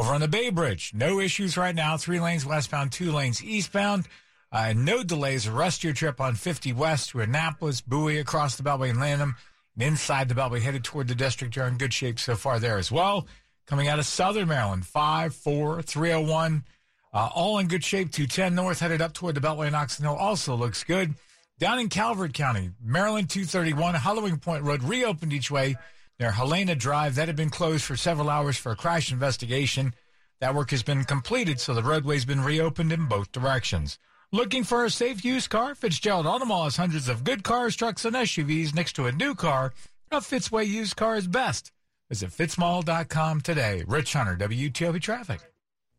Over 0.00 0.14
on 0.14 0.22
the 0.22 0.28
Bay 0.28 0.48
Bridge, 0.48 0.92
no 0.94 1.20
issues 1.20 1.58
right 1.58 1.74
now. 1.74 1.98
Three 1.98 2.20
lanes 2.20 2.46
westbound, 2.46 2.90
two 2.90 3.12
lanes 3.12 3.44
eastbound. 3.44 4.08
Uh, 4.50 4.72
no 4.74 5.02
delays. 5.02 5.46
Rest 5.46 5.84
your 5.84 5.92
trip 5.92 6.22
on 6.22 6.36
50 6.36 6.72
West 6.72 7.10
to 7.10 7.20
Annapolis, 7.20 7.82
Bowie 7.82 8.16
across 8.16 8.56
the 8.56 8.62
Beltway 8.62 8.88
and 8.88 8.98
Lanham. 8.98 9.36
And 9.74 9.82
inside 9.82 10.30
the 10.30 10.34
Beltway, 10.34 10.62
headed 10.62 10.84
toward 10.84 11.06
the 11.06 11.14
district. 11.14 11.54
You're 11.54 11.66
in 11.66 11.76
good 11.76 11.92
shape 11.92 12.18
so 12.18 12.34
far 12.34 12.58
there 12.58 12.78
as 12.78 12.90
well. 12.90 13.26
Coming 13.66 13.88
out 13.88 13.98
of 13.98 14.06
Southern 14.06 14.48
Maryland, 14.48 14.86
5, 14.86 15.34
4, 15.34 15.82
301. 15.82 16.64
Uh, 17.12 17.28
all 17.34 17.58
in 17.58 17.68
good 17.68 17.84
shape. 17.84 18.10
210 18.10 18.54
North, 18.54 18.80
headed 18.80 19.02
up 19.02 19.12
toward 19.12 19.34
the 19.34 19.42
Beltway 19.42 19.66
and 19.66 19.76
Oxon 19.76 20.06
Hill, 20.06 20.16
also 20.16 20.54
looks 20.54 20.82
good. 20.82 21.14
Down 21.58 21.78
in 21.78 21.90
Calvert 21.90 22.32
County, 22.32 22.70
Maryland 22.82 23.28
231, 23.28 23.96
Hallowing 23.96 24.38
Point 24.38 24.64
Road 24.64 24.82
reopened 24.82 25.34
each 25.34 25.50
way 25.50 25.76
near 26.20 26.30
Helena 26.30 26.74
Drive. 26.74 27.14
That 27.16 27.28
had 27.28 27.36
been 27.36 27.50
closed 27.50 27.84
for 27.84 27.96
several 27.96 28.30
hours 28.30 28.56
for 28.56 28.70
a 28.70 28.76
crash 28.76 29.10
investigation. 29.10 29.94
That 30.40 30.54
work 30.54 30.70
has 30.70 30.82
been 30.82 31.04
completed, 31.04 31.58
so 31.58 31.74
the 31.74 31.82
roadway's 31.82 32.24
been 32.24 32.42
reopened 32.42 32.92
in 32.92 33.06
both 33.06 33.32
directions. 33.32 33.98
Looking 34.30 34.62
for 34.62 34.84
a 34.84 34.90
safe 34.90 35.24
used 35.24 35.50
car? 35.50 35.74
Fitzgerald 35.74 36.26
Automall 36.26 36.64
has 36.64 36.76
hundreds 36.76 37.08
of 37.08 37.24
good 37.24 37.42
cars, 37.42 37.74
trucks, 37.74 38.04
and 38.04 38.14
SUVs 38.14 38.74
next 38.74 38.92
to 38.92 39.06
a 39.06 39.12
new 39.12 39.34
car. 39.34 39.72
A 40.12 40.18
Fitzway 40.18 40.66
used 40.66 40.96
car 40.96 41.16
is 41.16 41.26
best. 41.26 41.72
Visit 42.08 42.30
fitzmall.com 42.30 43.40
today. 43.40 43.84
Rich 43.86 44.12
Hunter, 44.12 44.36
WTOP 44.36 45.00
Traffic. 45.00 45.40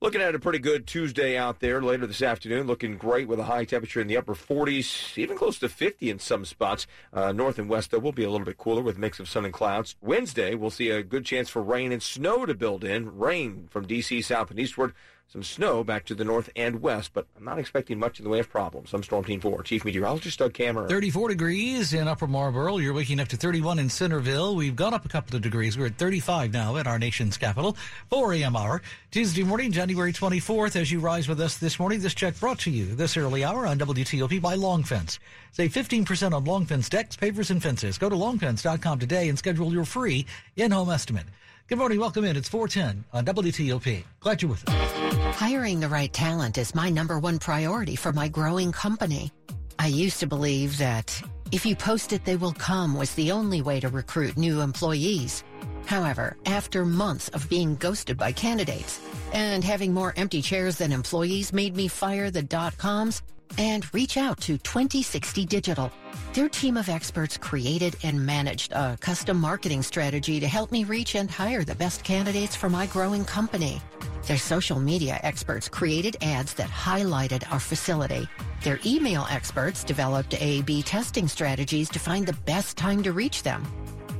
Looking 0.04 0.22
at 0.22 0.34
a 0.34 0.40
pretty 0.40 0.58
good 0.58 0.88
Tuesday 0.88 1.38
out 1.38 1.60
there 1.60 1.80
later 1.80 2.08
this 2.08 2.24
afternoon. 2.24 2.66
Looking 2.66 2.98
great 2.98 3.28
with 3.28 3.38
a 3.38 3.44
high 3.44 3.66
temperature 3.66 4.02
in 4.02 4.08
the 4.08 4.18
upper 4.18 4.34
40s, 4.34 5.16
even 5.16 5.38
close 5.38 5.60
to 5.60 5.70
50 5.70 6.10
in 6.10 6.18
some 6.18 6.44
spots. 6.44 6.88
Uh, 7.14 7.32
north 7.32 7.60
and 7.60 7.70
west, 7.70 7.92
though, 7.92 8.00
will 8.00 8.12
be 8.12 8.24
a 8.24 8.32
little 8.32 8.44
bit 8.44 8.58
cooler 8.58 8.82
with 8.82 8.98
a 8.98 9.00
mix 9.00 9.20
of 9.20 9.30
sun 9.30 9.46
and 9.46 9.54
clouds. 9.54 9.96
Wednesday, 10.02 10.56
we'll 10.56 10.72
see 10.72 10.90
a 10.90 11.04
good 11.04 11.24
chance 11.24 11.50
for 11.50 11.62
rain 11.62 11.92
and 11.92 12.02
snow 12.02 12.48
to 12.48 12.56
build 12.56 12.84
in. 12.84 13.16
Rain 13.16 13.68
from 13.70 13.86
D.C. 13.86 14.24
south 14.24 14.50
and 14.50 14.60
eastward 14.60 14.96
some 15.32 15.44
snow 15.44 15.82
back 15.82 16.04
to 16.04 16.14
the 16.14 16.26
north 16.26 16.50
and 16.58 16.82
west, 16.82 17.12
but 17.14 17.26
I'm 17.38 17.46
not 17.46 17.58
expecting 17.58 17.98
much 17.98 18.20
in 18.20 18.26
the 18.26 18.30
way 18.30 18.40
of 18.40 18.50
problems. 18.50 18.94
I'm 18.94 19.02
Storm 19.02 19.24
Team 19.24 19.40
4, 19.40 19.64
Chief 19.64 19.86
Meteorologist 19.86 20.40
Doug 20.40 20.54
Cameron. 20.54 20.90
34 20.90 21.30
degrees 21.30 21.94
in 21.94 22.10
Upper 22.10 22.28
Marlboro. 22.28 22.80
You're 22.80 22.94
waking 22.94 23.22
up 23.22 23.30
to 23.30 23.38
31 23.38 23.80
in 23.80 23.90
Centreville. 23.90 24.58
We've 24.58 24.76
gone 24.76 24.94
up 24.94 25.06
a 25.06 25.10
couple 25.10 25.38
of 25.38 25.42
degrees. 25.42 25.78
We're 25.78 25.86
at 25.86 25.96
35 25.96 26.52
now 26.52 26.76
at 26.76 26.86
our 26.86 27.00
nation's 27.00 27.38
capital. 27.38 27.78
4 28.10 28.34
a.m. 28.34 28.58
hour, 28.58 28.82
Tuesday 29.12 29.44
morning, 29.44 29.72
January 29.72 30.12
24th. 30.12 30.76
As 30.76 30.92
you 30.92 31.00
rise 31.00 31.30
with 31.30 31.40
us 31.40 31.58
this 31.58 31.80
morning, 31.80 32.02
this 32.02 32.14
check 32.14 32.38
brought 32.38 32.60
to 32.60 32.72
you 32.72 32.94
this 32.94 33.16
early 33.16 33.46
hour 33.46 33.66
on 33.66 33.80
WTOP 33.80 34.42
by 34.42 34.56
Long 34.56 34.84
Fence. 34.84 35.18
Save 35.54 35.72
15% 35.72 36.34
on 36.34 36.44
Long 36.44 36.66
Fence 36.66 36.90
decks, 36.90 37.16
pavers, 37.16 37.52
and 37.52 37.64
fences. 37.64 37.98
Go 37.98 38.10
to 38.10 38.16
longfence.com 38.16 39.00
today 39.00 39.30
and 39.30 39.38
schedule 39.38 39.72
your 39.72 39.86
free 39.86 40.26
in-home 40.58 40.90
estimate. 40.90 41.28
Good 41.72 41.78
morning. 41.78 42.02
Welcome 42.02 42.26
in. 42.26 42.36
It's 42.36 42.50
410 42.50 43.06
on 43.14 43.24
WTOP. 43.24 44.04
Glad 44.20 44.42
you're 44.42 44.52
with 44.52 44.68
us. 44.68 45.38
Hiring 45.38 45.80
the 45.80 45.88
right 45.88 46.12
talent 46.12 46.58
is 46.58 46.76
my 46.76 46.90
number 46.90 47.18
one 47.18 47.40
priority 47.40 47.96
for 47.96 48.12
my 48.12 48.28
growing 48.28 48.74
company. 48.74 49.32
I 49.80 49.88
used 49.88 50.20
to 50.20 50.28
believe 50.28 50.78
that 50.80 51.24
if 51.54 51.66
you 51.66 51.78
post 51.78 52.12
it, 52.12 52.26
they 52.26 52.36
will 52.36 52.52
come 52.52 52.98
was 52.98 53.16
the 53.16 53.32
only 53.32 53.62
way 53.62 53.80
to 53.80 53.88
recruit 53.88 54.36
new 54.36 54.60
employees. 54.60 55.46
However, 55.86 56.36
after 56.46 56.84
months 56.84 57.30
of 57.30 57.48
being 57.48 57.78
ghosted 57.78 58.18
by 58.18 58.34
candidates 58.34 59.00
and 59.32 59.64
having 59.64 59.94
more 59.94 60.14
empty 60.18 60.42
chairs 60.42 60.76
than 60.76 60.92
employees 60.92 61.54
made 61.54 61.78
me 61.78 61.88
fire 61.88 62.30
the 62.30 62.44
dot 62.44 62.78
coms 62.78 63.22
and 63.58 63.92
reach 63.94 64.18
out 64.18 64.40
to 64.42 64.58
2060 64.58 65.46
Digital. 65.46 65.92
Their 66.34 66.50
team 66.50 66.78
of 66.78 66.90
experts 66.90 67.38
created 67.38 67.96
and 68.04 68.26
managed 68.26 68.72
a 68.72 68.98
custom 69.00 69.40
marketing 69.40 69.84
strategy 69.84 70.40
to 70.40 70.48
help 70.48 70.72
me 70.72 70.84
reach 70.84 71.16
and 71.16 71.30
hire 71.30 71.64
the 71.64 71.76
best 71.76 72.04
candidates 72.04 72.56
for 72.56 72.70
my 72.70 72.86
growing 72.88 73.26
company. 73.26 73.82
Their 74.28 74.38
social 74.38 74.80
media 74.80 75.20
experts 75.24 75.68
created 75.68 76.18
ads 76.22 76.54
that 76.54 76.70
highlighted 76.70 77.52
our 77.52 77.60
facility. 77.60 78.28
Their 78.64 78.80
email 78.86 79.28
experts 79.30 79.84
developed 79.84 80.36
A-B 80.40 80.84
testing 80.84 81.28
strategies 81.28 81.90
to 81.90 82.00
find 82.00 82.26
the 82.26 82.40
best 82.46 82.78
time 82.78 83.04
to 83.04 83.12
reach 83.12 83.44
them. 83.44 83.66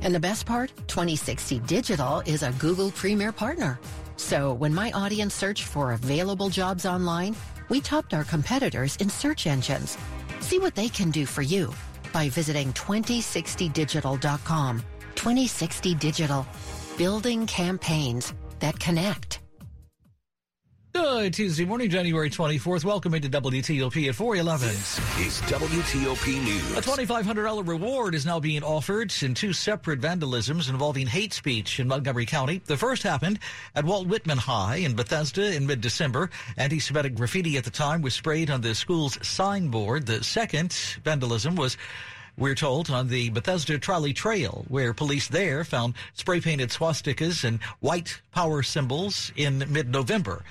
And 0.02 0.14
the 0.14 0.20
best 0.20 0.46
part, 0.46 0.72
2060 0.88 1.60
Digital 1.60 2.20
is 2.26 2.42
a 2.42 2.52
Google 2.58 2.90
Premier 2.90 3.32
partner. 3.32 3.78
So 4.16 4.52
when 4.52 4.74
my 4.74 4.92
audience 4.92 5.34
searched 5.34 5.64
for 5.64 5.92
available 5.92 6.48
jobs 6.48 6.86
online, 6.86 7.34
we 7.68 7.80
topped 7.80 8.14
our 8.14 8.24
competitors 8.24 8.96
in 8.96 9.10
search 9.10 9.46
engines. 9.46 9.98
See 10.40 10.58
what 10.58 10.74
they 10.74 10.88
can 10.88 11.10
do 11.10 11.26
for 11.26 11.42
you 11.42 11.72
by 12.12 12.28
visiting 12.28 12.72
2060digital.com. 12.72 14.82
2060 15.14 15.94
Digital, 15.94 16.46
building 16.96 17.46
campaigns 17.46 18.34
that 18.60 18.80
connect. 18.80 19.41
Good 20.94 21.32
Tuesday 21.32 21.64
morning, 21.64 21.88
January 21.88 22.28
24th. 22.28 22.84
Welcome 22.84 23.14
into 23.14 23.30
WTOP 23.30 24.10
at 24.10 24.14
411. 24.14 24.68
This 24.68 24.98
is 25.18 25.40
WTOP 25.50 26.44
News. 26.44 26.76
A 26.76 26.82
$2,500 26.82 27.66
reward 27.66 28.14
is 28.14 28.26
now 28.26 28.38
being 28.38 28.62
offered 28.62 29.10
in 29.22 29.32
two 29.32 29.54
separate 29.54 30.02
vandalisms 30.02 30.68
involving 30.68 31.06
hate 31.06 31.32
speech 31.32 31.80
in 31.80 31.88
Montgomery 31.88 32.26
County. 32.26 32.60
The 32.66 32.76
first 32.76 33.04
happened 33.04 33.38
at 33.74 33.86
Walt 33.86 34.06
Whitman 34.06 34.36
High 34.36 34.76
in 34.76 34.94
Bethesda 34.94 35.54
in 35.56 35.66
mid-December. 35.66 36.28
Anti-Semitic 36.58 37.14
graffiti 37.14 37.56
at 37.56 37.64
the 37.64 37.70
time 37.70 38.02
was 38.02 38.12
sprayed 38.12 38.50
on 38.50 38.60
the 38.60 38.74
school's 38.74 39.18
signboard. 39.26 40.04
The 40.04 40.22
second 40.22 40.72
vandalism 41.04 41.56
was 41.56 41.78
we're 42.36 42.54
told, 42.54 42.90
on 42.90 43.08
the 43.08 43.30
Bethesda 43.30 43.78
Trolley 43.78 44.12
Trail, 44.12 44.64
where 44.68 44.92
police 44.92 45.28
there 45.28 45.64
found 45.64 45.94
spray 46.14 46.40
painted 46.40 46.70
swastikas 46.70 47.44
and 47.44 47.62
white 47.80 48.20
power 48.32 48.62
symbols 48.62 49.32
in 49.36 49.64
mid 49.70 49.88
November. 49.90 50.42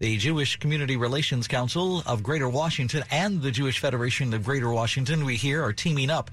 The 0.00 0.16
Jewish 0.16 0.56
Community 0.56 0.96
Relations 0.96 1.46
Council 1.46 2.02
of 2.04 2.24
Greater 2.24 2.48
Washington 2.48 3.04
and 3.12 3.40
the 3.42 3.52
Jewish 3.52 3.78
Federation 3.78 4.34
of 4.34 4.44
Greater 4.44 4.68
Washington, 4.72 5.24
we 5.24 5.36
hear, 5.36 5.62
are 5.62 5.72
teaming 5.72 6.10
up 6.10 6.32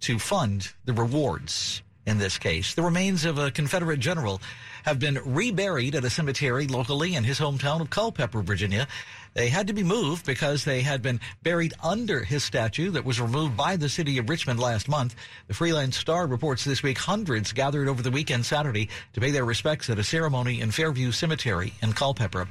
to 0.00 0.18
fund 0.18 0.72
the 0.86 0.94
rewards 0.94 1.82
in 2.06 2.16
this 2.16 2.38
case. 2.38 2.72
The 2.72 2.80
remains 2.80 3.26
of 3.26 3.36
a 3.36 3.50
Confederate 3.50 4.00
general 4.00 4.40
have 4.84 4.98
been 4.98 5.20
reburied 5.26 5.94
at 5.94 6.06
a 6.06 6.10
cemetery 6.10 6.66
locally 6.68 7.14
in 7.14 7.24
his 7.24 7.38
hometown 7.38 7.82
of 7.82 7.90
Culpeper, 7.90 8.40
Virginia. 8.40 8.88
They 9.36 9.50
had 9.50 9.66
to 9.66 9.74
be 9.74 9.82
moved 9.82 10.24
because 10.24 10.64
they 10.64 10.80
had 10.80 11.02
been 11.02 11.20
buried 11.42 11.74
under 11.82 12.24
his 12.24 12.42
statue 12.42 12.90
that 12.92 13.04
was 13.04 13.20
removed 13.20 13.54
by 13.54 13.76
the 13.76 13.90
city 13.90 14.16
of 14.16 14.30
Richmond 14.30 14.58
last 14.58 14.88
month. 14.88 15.14
The 15.46 15.52
Freelance 15.52 15.98
Star 15.98 16.26
reports 16.26 16.64
this 16.64 16.82
week 16.82 16.96
hundreds 16.96 17.52
gathered 17.52 17.86
over 17.86 18.02
the 18.02 18.10
weekend 18.10 18.46
Saturday 18.46 18.88
to 19.12 19.20
pay 19.20 19.30
their 19.30 19.44
respects 19.44 19.90
at 19.90 19.98
a 19.98 20.04
ceremony 20.04 20.62
in 20.62 20.70
Fairview 20.70 21.12
Cemetery 21.12 21.74
in 21.82 21.92
Culpeper. 21.92 22.48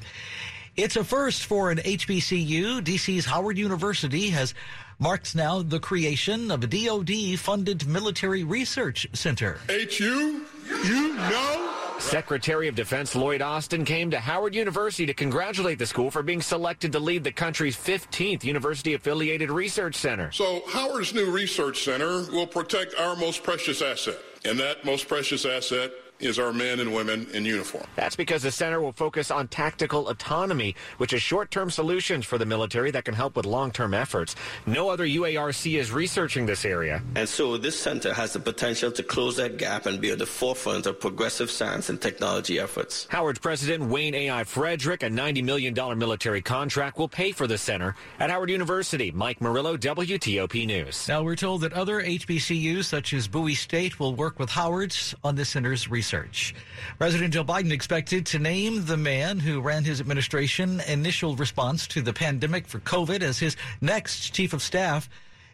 It's 0.77 0.95
a 0.95 1.03
first 1.03 1.45
for 1.45 1.71
an 1.71 1.79
HBCU. 1.79 2.81
DC's 2.81 3.25
Howard 3.25 3.57
University 3.57 4.29
has 4.29 4.53
marks 4.99 5.33
now 5.33 5.63
the 5.63 5.79
creation 5.79 6.51
of 6.51 6.63
a 6.63 6.67
DoD 6.67 7.39
funded 7.39 7.87
military 7.87 8.43
research 8.43 9.07
center. 9.11 9.57
HU, 9.69 10.45
you 10.83 11.15
know? 11.15 11.75
Secretary 11.99 12.67
of 12.67 12.75
Defense 12.75 13.15
Lloyd 13.15 13.41
Austin 13.41 13.85
came 13.85 14.11
to 14.11 14.19
Howard 14.19 14.53
University 14.53 15.05
to 15.05 15.13
congratulate 15.13 15.79
the 15.79 15.85
school 15.85 16.11
for 16.11 16.23
being 16.23 16.41
selected 16.41 16.91
to 16.91 16.99
lead 16.99 17.23
the 17.23 17.31
country's 17.31 17.75
15th 17.75 18.43
university 18.43 18.93
affiliated 18.93 19.49
research 19.49 19.95
center. 19.95 20.31
So, 20.31 20.63
Howard's 20.69 21.13
new 21.13 21.31
research 21.31 21.83
center 21.83 22.23
will 22.31 22.47
protect 22.47 22.95
our 22.95 23.15
most 23.15 23.43
precious 23.43 23.81
asset, 23.81 24.17
and 24.43 24.59
that 24.59 24.85
most 24.85 25.07
precious 25.07 25.45
asset 25.45 25.91
is 26.19 26.39
our 26.39 26.53
men 26.53 26.79
and 26.79 26.93
women 26.93 27.27
in 27.34 27.45
uniform. 27.45 27.84
That's 27.95 28.15
because 28.15 28.43
the 28.43 28.51
center 28.51 28.79
will 28.79 28.93
focus 28.93 29.31
on 29.31 29.48
tactical 29.48 30.07
autonomy, 30.07 30.75
which 30.98 31.13
is 31.13 31.22
short-term 31.22 31.69
solutions 31.69 32.25
for 32.25 32.38
the 32.38 32.45
military 32.45 32.91
that 32.91 33.05
can 33.05 33.13
help 33.13 33.36
with 33.36 33.45
long-term 33.45 33.93
efforts. 33.93 34.36
No 34.65 34.89
other 34.89 35.05
UARC 35.05 35.77
is 35.77 35.91
researching 35.91 36.45
this 36.45 36.63
area. 36.63 37.01
And 37.15 37.27
so 37.27 37.57
this 37.57 37.77
center 37.77 38.13
has 38.13 38.34
the 38.34 38.39
potential 38.39 38.91
to 38.91 39.03
close 39.03 39.36
that 39.38 39.57
gap 39.57 39.86
and 39.86 40.00
be 40.00 40.12
at 40.12 40.19
the 40.19 40.25
forefront 40.25 40.86
of 40.86 41.00
progressive 41.00 41.51
science 41.51 41.89
and 41.89 42.01
technology 42.01 42.60
efforts. 42.60 43.07
Howard's 43.10 43.39
president, 43.39 43.84
Wayne 43.84 44.15
A.I. 44.15 44.43
Frederick, 44.45 45.03
a 45.03 45.10
$90 45.10 45.43
million 45.43 45.74
military 45.98 46.41
contract 46.41 46.98
will 46.98 47.10
pay 47.10 47.31
for 47.31 47.48
the 47.48 47.57
center. 47.57 47.95
At 48.19 48.29
Howard 48.29 48.50
University, 48.50 49.12
Mike 49.12 49.41
Murillo, 49.41 49.75
WTOP 49.75 50.65
News. 50.65 51.07
Now 51.10 51.24
we're 51.24 51.36
told 51.36 51.62
that 51.62 51.74
other 51.74 52.01
HBCUs, 52.01 52.86
such 52.86 53.13
as 53.13 53.27
Bowie 53.27 53.55
State, 53.55 54.00
will 54.00 54.15
work 54.15 54.39
with 54.39 54.50
Howard's 54.50 55.13
on 55.24 55.36
the 55.36 55.43
center's 55.43 55.89
research 55.89 56.04
research. 56.05 56.53
President 57.00 57.33
Joe 57.33 57.43
Biden 57.43 57.71
expected 57.71 58.27
to 58.27 58.38
name 58.38 58.85
the 58.85 58.95
man 58.95 59.39
who 59.39 59.59
ran 59.59 59.83
his 59.83 60.00
administration 60.00 60.79
initial 60.81 61.35
response 61.35 61.88
to 61.88 62.01
the 62.03 62.13
pandemic 62.13 62.67
for 62.67 62.79
COVID 62.79 63.21
as 63.21 63.39
his 63.39 63.57
next 63.81 64.29
chief 64.29 64.53
of 64.53 64.62
staff 64.62 65.09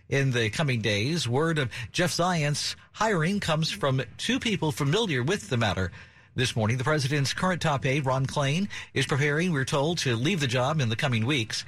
in 0.09 0.31
the 0.31 0.49
coming 0.49 0.81
days. 0.81 1.25
Word 1.25 1.57
of 1.57 1.71
Jeff 1.93 2.11
Zients' 2.11 2.75
hiring 2.91 3.39
comes 3.39 3.71
from 3.71 4.01
two 4.17 4.41
people 4.41 4.73
familiar 4.73 5.23
with 5.23 5.49
the 5.49 5.55
matter. 5.55 5.89
This 6.35 6.53
morning, 6.53 6.77
the 6.77 6.83
president's 6.83 7.33
current 7.33 7.61
top 7.61 7.85
aide, 7.85 8.05
Ron 8.05 8.25
Klain, 8.25 8.67
is 8.93 9.05
preparing, 9.05 9.53
we're 9.53 9.63
told, 9.63 9.99
to 9.99 10.17
leave 10.17 10.41
the 10.41 10.47
job 10.47 10.81
in 10.81 10.89
the 10.89 10.97
coming 10.97 11.25
weeks. 11.25 11.63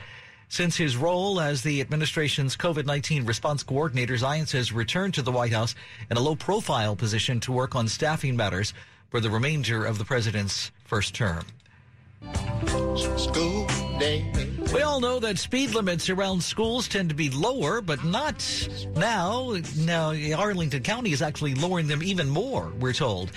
Since 0.54 0.78
his 0.78 0.96
role 0.96 1.42
as 1.42 1.64
the 1.64 1.82
administration's 1.82 2.56
COVID 2.56 2.86
19 2.86 3.26
response 3.26 3.64
coordinator, 3.64 4.14
Zients 4.14 4.52
has 4.52 4.72
returned 4.72 5.16
to 5.16 5.24
the 5.24 5.32
White 5.32 5.52
House 5.52 5.74
in 6.12 6.16
a 6.16 6.20
low 6.20 6.36
profile 6.36 6.96
position 6.96 7.40
to 7.40 7.52
work 7.52 7.76
on 7.76 7.88
staffing 7.88 8.36
matters 8.36 8.72
for 9.10 9.20
the 9.20 9.32
remainder 9.32 9.84
of 9.84 9.98
the 9.98 10.06
president's 10.06 10.70
first 10.86 11.16
term. 11.16 11.44
School 13.18 13.68
day. 14.00 14.26
We 14.74 14.82
all 14.82 15.00
know 15.00 15.20
that 15.20 15.38
speed 15.38 15.76
limits 15.76 16.10
around 16.10 16.42
schools 16.42 16.88
tend 16.88 17.10
to 17.10 17.16
be 17.16 17.30
lower, 17.30 17.80
but 17.80 18.04
not 18.04 18.44
now. 18.96 19.56
Now, 19.78 20.14
Arlington 20.36 20.82
County 20.82 21.12
is 21.12 21.22
actually 21.22 21.54
lowering 21.54 21.88
them 21.88 22.02
even 22.02 22.28
more, 22.28 22.72
we're 22.80 22.94
told. 22.94 23.32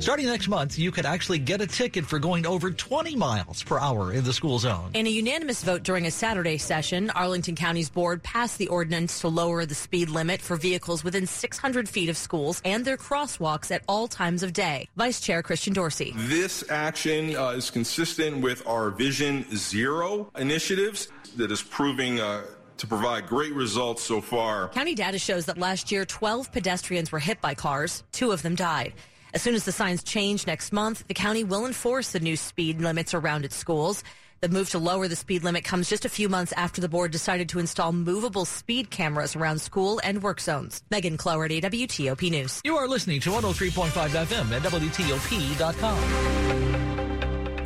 Starting 0.00 0.26
next 0.26 0.48
month, 0.48 0.80
you 0.80 0.90
could 0.90 1.06
actually 1.06 1.38
get 1.38 1.60
a 1.60 1.66
ticket 1.66 2.04
for 2.04 2.18
going 2.18 2.44
over 2.44 2.72
20 2.72 3.14
miles 3.14 3.62
per 3.62 3.78
hour 3.78 4.12
in 4.12 4.24
the 4.24 4.32
school 4.32 4.58
zone. 4.58 4.90
In 4.94 5.06
a 5.06 5.10
unanimous 5.10 5.62
vote 5.62 5.84
during 5.84 6.06
a 6.06 6.10
Saturday 6.10 6.58
session, 6.58 7.10
Arlington 7.10 7.54
County's 7.54 7.90
board 7.90 8.22
passed 8.24 8.58
the 8.58 8.66
ordinance 8.66 9.20
to 9.20 9.28
lower 9.28 9.66
the 9.66 9.76
speed 9.76 10.08
limit 10.08 10.40
for 10.40 10.56
vehicles 10.56 11.04
within 11.04 11.26
600 11.26 11.88
feet 11.88 12.08
of 12.08 12.16
schools 12.16 12.60
and 12.64 12.84
their 12.84 12.96
crosswalks 12.96 13.70
at 13.70 13.82
all 13.86 14.08
times 14.08 14.42
of 14.42 14.52
day. 14.52 14.88
Vice 14.96 15.20
Chair 15.20 15.42
Christian 15.42 15.72
Dorsey. 15.72 16.14
This 16.16 16.64
action 16.68 17.36
uh, 17.36 17.50
is 17.50 17.70
consistent 17.70 18.29
with 18.40 18.66
our 18.66 18.90
Vision 18.90 19.44
Zero 19.56 20.30
initiatives 20.36 21.08
that 21.36 21.50
is 21.50 21.62
proving 21.62 22.20
uh, 22.20 22.44
to 22.76 22.86
provide 22.86 23.26
great 23.26 23.54
results 23.54 24.02
so 24.02 24.20
far. 24.20 24.68
County 24.68 24.94
data 24.94 25.18
shows 25.18 25.46
that 25.46 25.58
last 25.58 25.90
year 25.92 26.04
12 26.04 26.52
pedestrians 26.52 27.12
were 27.12 27.18
hit 27.18 27.40
by 27.40 27.54
cars, 27.54 28.04
two 28.12 28.32
of 28.32 28.42
them 28.42 28.54
died. 28.54 28.94
As 29.34 29.42
soon 29.42 29.54
as 29.54 29.64
the 29.64 29.72
signs 29.72 30.02
change 30.02 30.46
next 30.46 30.72
month, 30.72 31.06
the 31.06 31.14
county 31.14 31.44
will 31.44 31.66
enforce 31.66 32.12
the 32.12 32.20
new 32.20 32.36
speed 32.36 32.80
limits 32.80 33.14
around 33.14 33.44
its 33.44 33.56
schools. 33.56 34.02
The 34.40 34.48
move 34.48 34.70
to 34.70 34.78
lower 34.78 35.06
the 35.06 35.16
speed 35.16 35.44
limit 35.44 35.64
comes 35.64 35.90
just 35.90 36.06
a 36.06 36.08
few 36.08 36.30
months 36.30 36.54
after 36.56 36.80
the 36.80 36.88
board 36.88 37.10
decided 37.12 37.50
to 37.50 37.58
install 37.58 37.92
movable 37.92 38.46
speed 38.46 38.90
cameras 38.90 39.36
around 39.36 39.60
school 39.60 40.00
and 40.02 40.22
work 40.22 40.40
zones. 40.40 40.82
Megan 40.90 41.18
Cloherty, 41.18 41.60
WTOP 41.60 42.30
News. 42.30 42.62
You 42.64 42.76
are 42.76 42.88
listening 42.88 43.20
to 43.20 43.30
103.5 43.30 43.90
FM 43.90 44.50
at 44.50 44.62
WTOP.com. 44.62 46.00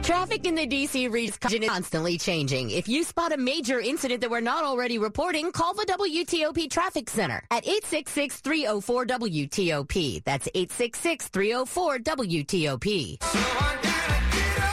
Traffic 0.05 0.47
in 0.47 0.55
the 0.55 0.67
DC 0.67 1.11
region 1.11 1.35
is 1.51 1.67
constantly 1.67 2.19
changing. 2.19 2.69
If 2.69 2.87
you 2.89 3.05
spot 3.05 3.33
a 3.33 3.39
major 3.39 3.81
incident 3.81 4.21
that 4.21 4.31
we're 4.31 4.41
not 4.41 4.63
already 4.63 4.99
reporting, 4.99 5.51
call 5.51 5.73
the 5.73 5.87
WTOP 5.87 6.71
Traffic 6.71 7.09
Center 7.09 7.43
at 7.51 7.65
866-304-WTOP. 7.65 10.23
That's 10.25 10.47
866-304-WTOP. 10.49 13.17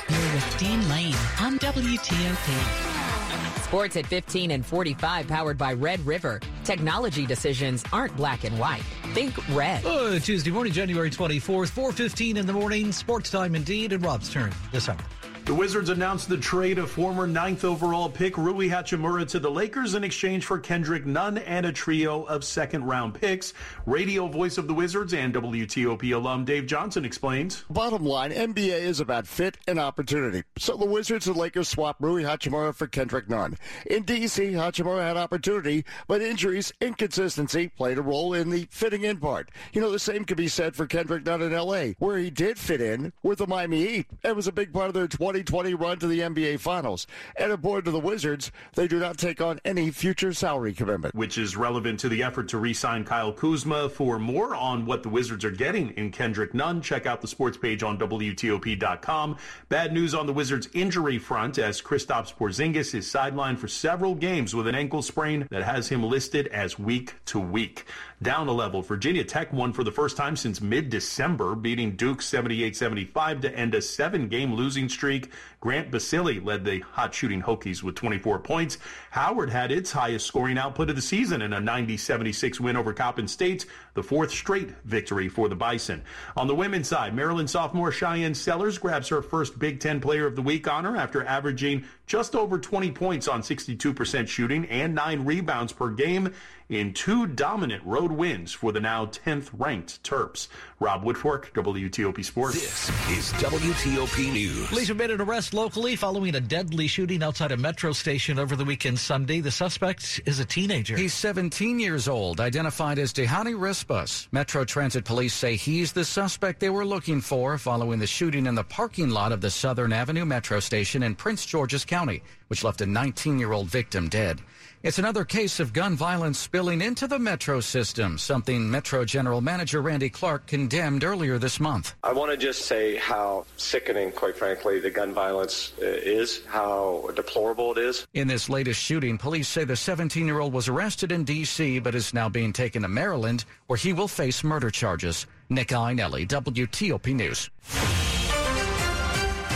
You're 0.10 0.34
with 0.34 0.58
Dean 0.60 0.90
Lane 0.90 1.16
on 1.40 1.58
WTOP. 1.60 3.64
Sports 3.64 3.96
at 3.96 4.06
15 4.08 4.52
and 4.52 4.66
45 4.66 5.28
powered 5.30 5.58
by 5.58 5.72
Red 5.72 6.06
River. 6.06 6.42
Technology 6.66 7.26
decisions 7.26 7.86
aren't 7.94 8.18
black 8.18 8.44
and 8.44 8.60
white. 8.60 8.84
Think 9.14 9.34
red. 9.56 9.86
Uh, 9.86 10.20
Tuesday 10.20 10.52
morning, 10.52 10.74
January 10.74 11.10
24th, 11.10 11.72
4.15 11.72 12.36
in 12.36 12.46
the 12.46 12.52
morning. 12.52 12.92
Sports 12.92 13.32
time 13.32 13.56
indeed, 13.56 13.94
and 13.94 14.04
Rob's 14.04 14.30
turn 14.30 14.52
this 14.74 14.90
hour. 14.90 14.98
The 15.46 15.56
Wizards 15.56 15.90
announced 15.90 16.30
the 16.30 16.38
trade 16.38 16.78
of 16.78 16.92
former 16.92 17.26
ninth 17.26 17.66
overall 17.66 18.08
pick 18.08 18.38
Rui 18.38 18.70
Hachimura 18.70 19.28
to 19.30 19.40
the 19.40 19.50
Lakers 19.50 19.96
in 19.96 20.04
exchange 20.04 20.46
for 20.46 20.60
Kendrick 20.60 21.08
Nunn 21.08 21.40
and 21.40 21.66
a 21.66 21.72
trio 21.72 22.24
of 22.26 22.44
second 22.44 22.86
round 22.86 23.16
picks. 23.16 23.54
Radio 23.88 24.28
voice 24.28 24.60
of 24.60 24.68
the 24.68 24.74
Wizards 24.74 25.16
and 25.16 25.34
WTOP 25.34 26.14
alum 26.14 26.46
Dave 26.46 26.68
Johnson 26.68 27.04
explains. 27.04 27.66
Bottom 27.72 28.06
line, 28.06 28.30
NBA 28.30 28.82
is 28.82 29.00
about 29.00 29.26
fit 29.26 29.58
and 29.68 29.80
opportunity. 29.80 30.44
So 30.60 30.78
the 30.78 30.86
Wizards 30.86 31.26
and 31.26 31.36
Lakers 31.36 31.70
swapped 31.70 32.02
Rui 32.02 32.24
Hachimura 32.24 32.76
for 32.76 32.86
Kendrick 32.86 33.28
Nunn. 33.28 33.58
In 33.88 34.04
DC, 34.04 34.54
Hachimura 34.54 35.02
had 35.02 35.18
opportunity, 35.18 35.86
but 36.08 36.22
injuries, 36.22 36.72
inconsistency 36.80 37.68
played 37.70 37.98
a 37.98 38.04
role 38.04 38.36
in 38.36 38.52
the 38.52 38.68
fitting 38.70 39.04
in 39.04 39.18
part. 39.18 39.50
You 39.74 39.82
know, 39.82 39.92
the 39.92 40.00
same 40.00 40.24
could 40.24 40.38
be 40.38 40.48
said 40.48 40.76
for 40.76 40.86
Kendrick 40.86 41.26
Nunn 41.26 41.42
in 41.42 41.52
LA, 41.52 41.94
where 41.98 42.20
he 42.20 42.30
did 42.30 42.60
fit 42.60 42.80
in 42.80 43.12
with 43.24 43.40
the 43.40 43.48
Miami 43.48 43.88
Heat 43.88 44.06
and 44.24 44.36
was 44.36 44.48
a 44.48 44.52
big 44.52 44.72
part 44.72 44.88
of 44.88 44.94
their 44.94 45.08
20 45.08 45.31
2020 45.32 45.74
run 45.76 45.98
to 45.98 46.08
the 46.08 46.20
NBA 46.20 46.60
Finals. 46.60 47.08
And 47.38 47.52
aboard 47.52 47.86
to 47.86 47.92
the 47.92 48.00
Wizards, 48.00 48.52
they 48.76 48.88
do 48.88 49.00
not 49.00 49.18
take 49.18 49.40
on 49.40 49.60
any 49.64 49.90
future 49.92 50.34
salary 50.34 50.74
commitment. 50.74 51.16
Which 51.16 51.38
is 51.38 51.56
relevant 51.56 52.00
to 52.02 52.10
the 52.10 52.24
effort 52.24 52.50
to 52.50 52.58
re-sign 52.58 53.06
Kyle 53.06 53.32
Kuzma. 53.32 53.90
For 53.90 54.20
more 54.20 54.56
on 54.56 54.86
what 54.86 55.04
the 55.04 55.10
Wizards 55.10 55.46
are 55.46 55.52
getting 55.52 55.92
in 55.92 56.12
Kendrick 56.12 56.54
Nunn, 56.54 56.82
check 56.82 57.06
out 57.06 57.22
the 57.22 57.28
sports 57.28 57.58
page 57.58 57.82
on 57.82 57.98
WTOP.com. 57.98 59.38
Bad 59.70 59.94
news 59.94 60.14
on 60.14 60.28
the 60.28 60.34
Wizards 60.34 60.68
injury 60.74 61.18
front 61.18 61.58
as 61.58 61.82
Kristaps 61.82 62.36
Porzingis 62.36 62.94
is 62.94 63.08
sidelined 63.08 63.58
for 63.58 63.70
several 63.70 64.16
games 64.16 64.54
with 64.54 64.68
an 64.68 64.76
ankle 64.76 65.02
sprain 65.02 65.48
that 65.50 65.64
has 65.64 65.88
him 65.88 66.04
listed 66.04 66.48
as 66.48 66.78
week 66.78 67.16
to 67.26 67.40
week. 67.40 67.86
Down 68.22 68.48
a 68.48 68.52
level, 68.52 68.84
Virginia 68.84 69.24
Tech 69.24 69.52
won 69.52 69.74
for 69.74 69.84
the 69.84 69.92
first 69.92 70.16
time 70.16 70.36
since 70.36 70.62
mid-December, 70.62 71.56
beating 71.56 71.96
Duke 71.96 72.20
78-75 72.20 73.42
to 73.42 73.58
end 73.58 73.74
a 73.74 73.82
seven-game 73.82 74.54
losing 74.54 74.90
streak. 74.90 75.32
Grant 75.62 75.92
Basile 75.92 76.42
led 76.42 76.66
the 76.66 76.80
hot 76.80 77.14
shooting 77.14 77.44
Hokies 77.44 77.84
with 77.84 77.94
24 77.94 78.40
points. 78.40 78.80
Howard 79.12 79.52
had 79.52 79.72
its 79.72 79.92
highest 79.92 80.26
scoring 80.26 80.58
output 80.58 80.90
of 80.90 80.96
the 80.96 81.04
season 81.04 81.44
in 81.44 81.54
a 81.54 81.62
90-76 81.62 82.60
win 82.60 82.76
over 82.76 82.94
Coppin 82.94 83.28
State, 83.28 83.68
the 83.94 84.02
fourth 84.02 84.32
straight 84.32 84.72
victory 84.86 85.30
for 85.30 85.48
the 85.48 85.56
Bison. 85.56 86.02
On 86.36 86.48
the 86.48 86.56
women's 86.56 86.88
side, 86.88 87.14
Maryland 87.14 87.48
sophomore 87.48 87.92
Shyanne 87.92 88.36
Sellers 88.36 88.80
grabs 88.80 89.10
her 89.10 89.22
first 89.22 89.60
Big 89.60 89.80
Ten 89.80 90.02
Player 90.02 90.26
of 90.26 90.36
the 90.36 90.42
Week 90.42 90.68
honor 90.68 90.98
after 90.98 91.24
averaging 91.24 91.86
just 92.08 92.36
over 92.36 92.58
20 92.58 92.92
points 92.92 93.28
on 93.28 93.44
62% 93.44 94.28
shooting 94.28 94.66
and 94.66 94.96
nine 94.96 95.26
rebounds 95.26 95.74
per 95.74 95.92
game 95.92 96.34
in 96.72 96.94
two 96.94 97.28
dominant 97.28 97.84
road 97.86 98.12
wins 98.12 98.52
for 98.54 98.72
the 98.72 98.80
now 98.80 99.06
10th 99.06 99.50
ranked 99.58 100.02
Terps. 100.04 100.48
Rob 100.80 101.04
Woodfork, 101.04 101.52
WTOP 101.52 102.24
Sports. 102.24 102.56
This 102.56 102.90
is 103.10 103.34
WTOP 103.34 104.34
News. 104.34 104.68
Police 104.68 104.88
have 104.88 104.98
made 104.98 105.12
an 105.12 105.22
locally 105.54 105.96
following 105.96 106.36
a 106.36 106.40
deadly 106.40 106.88
shooting 106.88 107.24
outside 107.24 107.52
a 107.52 107.58
metro 107.58 107.92
station 107.92 108.40
over 108.40 108.56
the 108.56 108.66
weekend 108.66 109.00
Sunday. 109.00 109.40
The 109.40 109.52
suspect 109.52 110.22
is 110.26 110.40
a 110.40 110.46
teenager. 110.46 110.96
He's 110.96 111.14
17 111.14 111.80
years 111.80 112.08
old, 112.08 112.40
identified 112.40 113.00
as 113.00 113.14
Dehani 113.14 113.54
Rispas. 113.54 114.28
Metro 114.32 114.66
Transit 114.66 115.06
Police 115.06 115.34
say 115.34 115.56
he's 115.56 115.92
the 115.92 116.06
suspect 116.06 116.60
they 116.60 116.70
were 116.70 116.86
looking 116.86 117.22
for 117.22 117.58
following 117.58 118.00
the 118.00 118.08
shooting 118.08 118.46
in 118.46 118.56
the 118.56 118.64
parking 118.64 119.10
lot 119.10 119.32
of 119.32 119.42
the 119.42 119.50
Southern 119.50 119.94
Avenue 119.94 120.26
Metro 120.26 120.60
Station 120.60 121.04
in 121.04 121.16
Prince 121.16 121.46
George's 121.46 121.86
County, 121.86 122.24
which 122.48 122.64
left 122.64 122.82
a 122.82 122.86
19 122.86 123.40
year 123.40 123.52
old 123.52 123.68
victim 123.68 124.10
dead. 124.10 124.42
It's 124.84 124.98
another 124.98 125.24
case 125.24 125.60
of 125.60 125.74
gun 125.74 125.96
violence 125.96 126.40
spilling 126.40 126.82
into 126.82 127.06
the 127.06 127.20
metro 127.20 127.60
system, 127.60 128.18
something 128.18 128.72
Metro 128.72 129.06
General 129.06 129.40
Manager 129.40 129.80
Randy 129.80 130.10
Clarke 130.10 130.48
condemned 130.48 131.04
earlier 131.04 131.38
this 131.38 131.60
month. 131.60 131.94
I 132.04 132.14
want 132.14 132.32
to 132.32 132.38
just 132.38 132.64
say 132.64 132.96
how 132.96 133.46
sickening, 133.58 134.12
quite 134.12 134.36
frankly, 134.36 134.80
the 134.80 134.90
gun 134.90 135.14
violence 135.14 135.74
uh, 135.80 135.86
is, 135.86 136.42
how 136.48 137.12
deplorable 137.16 137.74
it 137.74 137.78
is. 137.78 138.08
In 138.16 138.28
this 138.28 138.50
latest 138.50 138.82
shooting, 138.82 139.20
police 139.20 139.48
say 139.48 139.66
the 139.66 139.76
17 139.76 140.26
year 140.26 140.40
old 140.40 140.52
was 140.52 140.68
arrested 140.68 141.12
in 141.12 141.26
D.C., 141.26 141.78
but 141.78 141.94
is 141.94 142.12
now 142.12 142.28
being 142.28 142.52
taken 142.52 142.82
to 142.82 142.88
Maryland, 142.88 143.46
where 143.68 143.78
he 143.78 143.94
will 143.94 144.08
face 144.08 144.44
murder 144.44 144.72
charges. 144.72 145.28
Nick 145.50 145.68
Iannelli, 145.68 146.28
WTOP 146.28 147.14
News. 147.14 147.52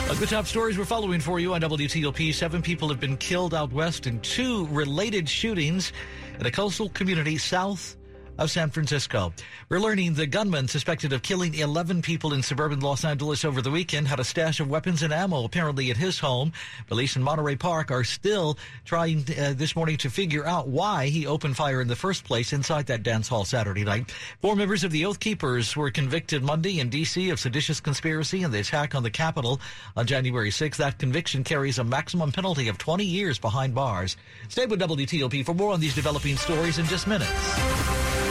Like 0.08 0.20
the 0.20 0.28
top 0.28 0.46
stories 0.46 0.78
we're 0.78 0.86
following 0.86 1.20
for 1.20 1.40
you 1.40 1.56
on 1.56 1.62
WTOP, 1.62 2.32
seven 2.32 2.62
people 2.62 2.90
have 2.90 3.00
been 3.00 3.18
killed 3.18 3.56
out 3.56 3.74
west 3.74 4.06
in 4.06 4.20
two 4.20 4.68
related 4.68 5.28
shootings 5.28 5.92
in 6.40 6.46
a 6.46 6.52
coastal 6.52 6.90
community 6.90 7.40
south 7.40 7.98
of 8.38 8.52
San 8.52 8.70
Francisco. 8.70 9.34
We're 9.70 9.80
learning 9.80 10.14
the 10.14 10.28
gunman 10.28 10.68
suspected 10.68 11.14
of 11.14 11.22
killing 11.22 11.54
11 11.54 12.02
people 12.02 12.34
in 12.34 12.44
suburban 12.44 12.82
Los 12.82 13.06
Angeles 13.06 13.46
over 13.46 13.62
the 13.62 13.72
weekend 13.72 14.08
had 14.08 14.20
a 14.20 14.24
stash 14.24 14.60
of 14.60 14.70
weapons 14.70 15.04
and 15.04 15.14
ammo 15.14 15.44
apparently 15.46 15.90
at 15.92 15.98
his 15.98 16.20
home. 16.20 16.52
Police 16.88 17.16
in 17.16 17.24
Monterey 17.24 17.56
Park 17.56 17.92
are 17.92 18.04
still 18.04 18.58
trying 18.84 19.26
uh, 19.40 19.54
this 19.56 19.76
morning 19.76 19.98
to 19.98 20.10
figure 20.10 20.46
out 20.46 20.68
why 20.68 21.08
he 21.08 21.26
opened 21.26 21.56
fire 21.56 21.82
in 21.82 21.88
the 21.88 21.96
first 21.96 22.24
place 22.24 22.52
inside 22.54 22.88
that 22.88 23.04
dance 23.04 23.28
hall 23.28 23.46
Saturday 23.46 23.84
night. 23.84 24.12
Four 24.42 24.56
members 24.56 24.84
of 24.84 24.92
the 24.92 25.06
Oath 25.06 25.20
Keepers 25.20 25.76
were 25.76 25.92
convicted 25.92 26.44
Monday 26.44 26.80
in 26.80 26.90
D.C. 26.90 27.30
of 27.30 27.40
seditious 27.40 27.80
conspiracy 27.80 28.44
and 28.44 28.54
the 28.54 28.60
attack 28.60 28.96
on 28.96 29.04
the 29.04 29.10
Capitol 29.10 29.62
on 29.96 30.06
January 30.06 30.50
6th. 30.50 30.78
That 30.78 31.00
conviction 31.00 31.44
carries 31.44 31.80
a 31.80 31.84
maximum 31.84 32.32
penalty 32.32 32.68
of 32.68 32.78
20 32.78 33.06
years 33.06 33.40
behind 33.40 33.74
bars. 33.74 34.18
Stay 34.50 34.66
with 34.66 34.82
WTOP 34.82 35.46
for 35.46 35.54
more 35.54 35.74
on 35.74 35.80
these 35.80 35.96
developing 35.96 36.36
stories 36.36 36.80
in 36.80 36.86
just 36.86 37.08
minutes. 37.08 38.25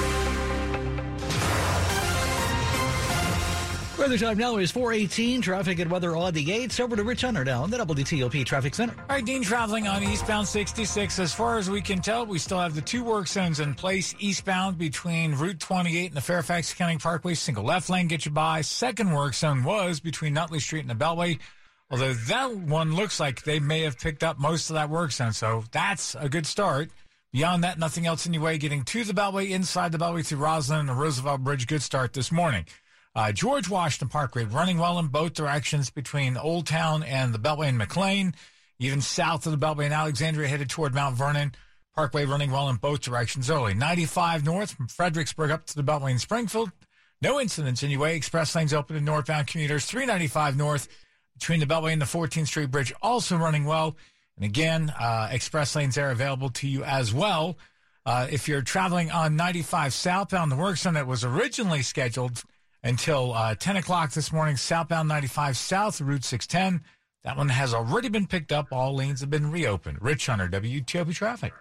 Weather 3.97 4.19
time 4.19 4.39
now 4.39 4.57
is 4.57 4.73
418. 4.73 5.41
Traffic 5.41 5.79
and 5.79 5.89
weather 5.89 6.17
on 6.17 6.35
the 6.35 6.45
8s. 6.45 6.81
Over 6.81 6.97
to 6.97 7.05
Rich 7.05 7.21
Hunter 7.23 7.45
now 7.45 7.63
in 7.63 7.71
the 7.71 7.79
WTOP 7.79 8.45
Traffic 8.45 8.75
Center. 8.75 8.93
All 8.99 9.17
right, 9.17 9.25
Dean, 9.25 9.41
traveling 9.41 9.87
on 9.87 10.03
eastbound 10.03 10.49
66. 10.49 11.21
As 11.21 11.33
far 11.33 11.59
as 11.59 11.71
we 11.71 11.81
can 11.81 12.01
tell, 12.01 12.27
we 12.27 12.41
still 12.41 12.59
have 12.59 12.75
the 12.75 12.81
two 12.81 13.05
work 13.05 13.29
zones 13.29 13.61
in 13.61 13.73
place 13.75 14.13
eastbound 14.19 14.79
between 14.79 15.37
Route 15.37 15.61
28 15.61 16.07
and 16.07 16.17
the 16.17 16.21
Fairfax 16.21 16.75
County 16.75 16.99
Parkway. 16.99 17.35
Single 17.35 17.63
left 17.63 17.89
lane 17.89 18.09
get 18.09 18.25
you 18.25 18.33
by. 18.33 18.63
Second 18.63 19.13
work 19.13 19.33
zone 19.33 19.63
was 19.63 20.01
between 20.01 20.35
Nutley 20.35 20.59
Street 20.59 20.81
and 20.81 20.91
the 20.91 21.05
Beltway. 21.05 21.39
Although 21.89 22.15
that 22.15 22.57
one 22.57 22.97
looks 22.97 23.21
like 23.21 23.45
they 23.45 23.61
may 23.61 23.83
have 23.83 23.99
picked 23.99 24.25
up 24.25 24.41
most 24.41 24.71
of 24.71 24.75
that 24.75 24.91
work 24.91 25.13
zone. 25.13 25.33
So 25.33 25.65
that's 25.71 26.17
a 26.19 26.29
good 26.29 26.47
start. 26.47 26.91
Beyond 27.33 27.63
that, 27.63 27.79
nothing 27.79 28.07
else 28.07 28.27
anyway. 28.27 28.59
Getting 28.59 28.83
to 28.85 29.05
the 29.05 29.13
Beltway, 29.13 29.51
inside 29.51 29.93
the 29.93 29.99
Beltway 29.99 30.27
through 30.27 30.39
Rosslyn 30.39 30.81
and 30.81 30.89
the 30.89 30.95
Roosevelt 30.95 31.45
Bridge. 31.45 31.69
Good 31.69 31.83
start 31.83 32.13
this 32.13 32.33
morning. 32.33 32.65
Uh, 33.17 33.31
George 33.31 33.69
Washington 33.69 34.09
Parkway 34.09 34.45
running 34.45 34.79
well 34.79 34.99
in 34.99 35.07
both 35.07 35.35
directions 35.35 35.89
between 35.89 36.37
Old 36.37 36.67
Town 36.67 37.03
and 37.05 37.33
the 37.33 37.39
Beltway 37.39 37.69
and 37.69 37.79
McLean. 37.79 38.35
Even 38.81 39.01
south 39.01 39.47
of 39.47 39.53
the 39.53 39.67
Beltway 39.67 39.85
and 39.85 39.95
Alexandria 39.95 40.49
headed 40.49 40.69
toward 40.69 40.95
Mount 40.95 41.17
Vernon. 41.17 41.55
Parkway 41.95 42.25
running 42.25 42.51
well 42.51 42.69
in 42.69 42.77
both 42.77 43.03
directions 43.03 43.49
early. 43.49 43.73
95 43.73 44.45
north 44.45 44.73
from 44.73 44.89
Fredericksburg 44.89 45.53
up 45.53 45.65
to 45.67 45.77
the 45.77 45.85
Beltway 45.85 46.11
in 46.11 46.19
Springfield. 46.19 46.73
No 47.23 47.41
incidents 47.41 47.85
anyway. 47.85 48.17
Express 48.17 48.55
lanes 48.57 48.75
open 48.75 48.97
to 48.97 49.03
northbound 49.03 49.47
commuters. 49.47 49.85
395 49.87 50.57
north 50.57 50.89
between 51.35 51.61
the 51.61 51.67
Beltway 51.67 51.93
and 51.93 52.03
the 52.03 52.07
14th 52.07 52.49
Street 52.49 52.73
Bridge 52.73 52.93
also 53.01 53.37
running 53.37 53.65
well. 53.65 53.97
And 54.37 54.45
again, 54.45 54.93
uh, 54.99 55.29
express 55.31 55.77
lanes 55.77 55.97
are 55.99 56.11
available 56.11 56.51
to 56.51 56.67
you 56.67 56.83
as 56.83 57.15
well. 57.15 57.57
Uh, 58.05 58.27
if 58.29 58.49
you're 58.49 58.63
traveling 58.63 59.13
on 59.13 59.37
95 59.37 59.95
southbound, 59.95 60.51
the 60.51 60.57
work 60.57 60.77
zone 60.77 60.95
that 60.95 61.07
was 61.07 61.25
originally 61.25 61.83
scheduled 61.83 62.43
until 62.85 63.33
uh, 63.33 63.55
10 63.57 63.79
o'clock 63.79 64.13
this 64.13 64.33
morning, 64.33 64.57
southbound 64.57 65.09
95 65.09 65.57
south, 65.57 66.01
Route 66.01 66.23
610. 66.23 66.85
That 67.25 67.39
one 67.39 67.49
has 67.49 67.73
already 67.73 68.11
been 68.11 68.27
picked 68.27 68.53
up. 68.53 68.69
All 68.71 68.95
lanes 68.95 69.21
have 69.21 69.31
been 69.31 69.51
reopened. 69.51 69.99
Rich 70.03 70.27
Hunter, 70.27 70.49
WTOP 70.49 71.15
Traffic. 71.15 71.55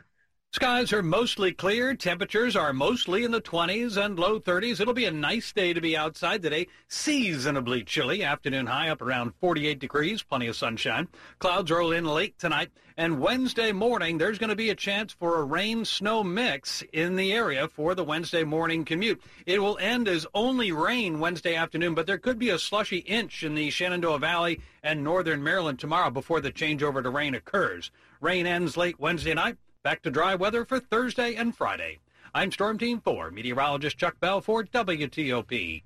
Skies 0.55 0.93
are 0.93 1.01
mostly 1.01 1.51
clear. 1.51 1.95
Temperatures 1.95 2.55
are 2.55 2.73
mostly 2.73 3.23
in 3.23 3.31
the 3.31 3.41
20s 3.41 3.97
and 3.97 4.19
low 4.19 4.39
30s. 4.39 4.79
It'll 4.79 4.93
be 4.93 5.05
a 5.05 5.11
nice 5.11 5.51
day 5.51 5.73
to 5.73 5.81
be 5.81 5.97
outside 5.97 6.43
today. 6.43 6.67
Seasonably 6.87 7.83
chilly. 7.83 8.23
Afternoon 8.23 8.67
high 8.67 8.89
up 8.89 9.01
around 9.01 9.33
48 9.39 9.79
degrees. 9.79 10.21
Plenty 10.21 10.45
of 10.45 10.55
sunshine. 10.55 11.07
Clouds 11.39 11.71
roll 11.71 11.91
in 11.91 12.05
late 12.05 12.37
tonight. 12.37 12.69
And 12.97 13.19
Wednesday 13.19 13.71
morning, 13.71 14.19
there's 14.19 14.37
going 14.37 14.51
to 14.51 14.55
be 14.55 14.69
a 14.69 14.75
chance 14.75 15.11
for 15.11 15.39
a 15.39 15.43
rain 15.43 15.85
snow 15.85 16.23
mix 16.23 16.83
in 16.93 17.15
the 17.15 17.33
area 17.33 17.67
for 17.67 17.95
the 17.95 18.03
Wednesday 18.03 18.43
morning 18.43 18.85
commute. 18.85 19.23
It 19.47 19.59
will 19.59 19.79
end 19.79 20.07
as 20.07 20.27
only 20.35 20.71
rain 20.71 21.19
Wednesday 21.19 21.55
afternoon, 21.55 21.95
but 21.95 22.05
there 22.05 22.19
could 22.19 22.37
be 22.37 22.51
a 22.51 22.59
slushy 22.59 22.99
inch 22.99 23.41
in 23.41 23.55
the 23.55 23.71
Shenandoah 23.71 24.19
Valley 24.19 24.61
and 24.83 25.03
northern 25.03 25.43
Maryland 25.43 25.79
tomorrow 25.79 26.11
before 26.11 26.41
the 26.41 26.51
changeover 26.51 27.01
to 27.01 27.09
rain 27.09 27.33
occurs. 27.33 27.89
Rain 28.21 28.45
ends 28.45 28.77
late 28.77 28.99
Wednesday 28.99 29.33
night. 29.33 29.57
Back 29.83 30.01
to 30.03 30.11
dry 30.11 30.33
weather 30.35 30.63
for 30.63 30.79
Thursday 30.79 31.35
and 31.35 31.53
Friday. 31.53 31.99
I'm 32.33 32.53
Storm 32.53 32.77
Team 32.77 33.01
4 33.01 33.31
meteorologist 33.31 33.97
Chuck 33.97 34.17
Bell 34.21 34.39
for 34.39 34.63
WTOP. 34.63 35.83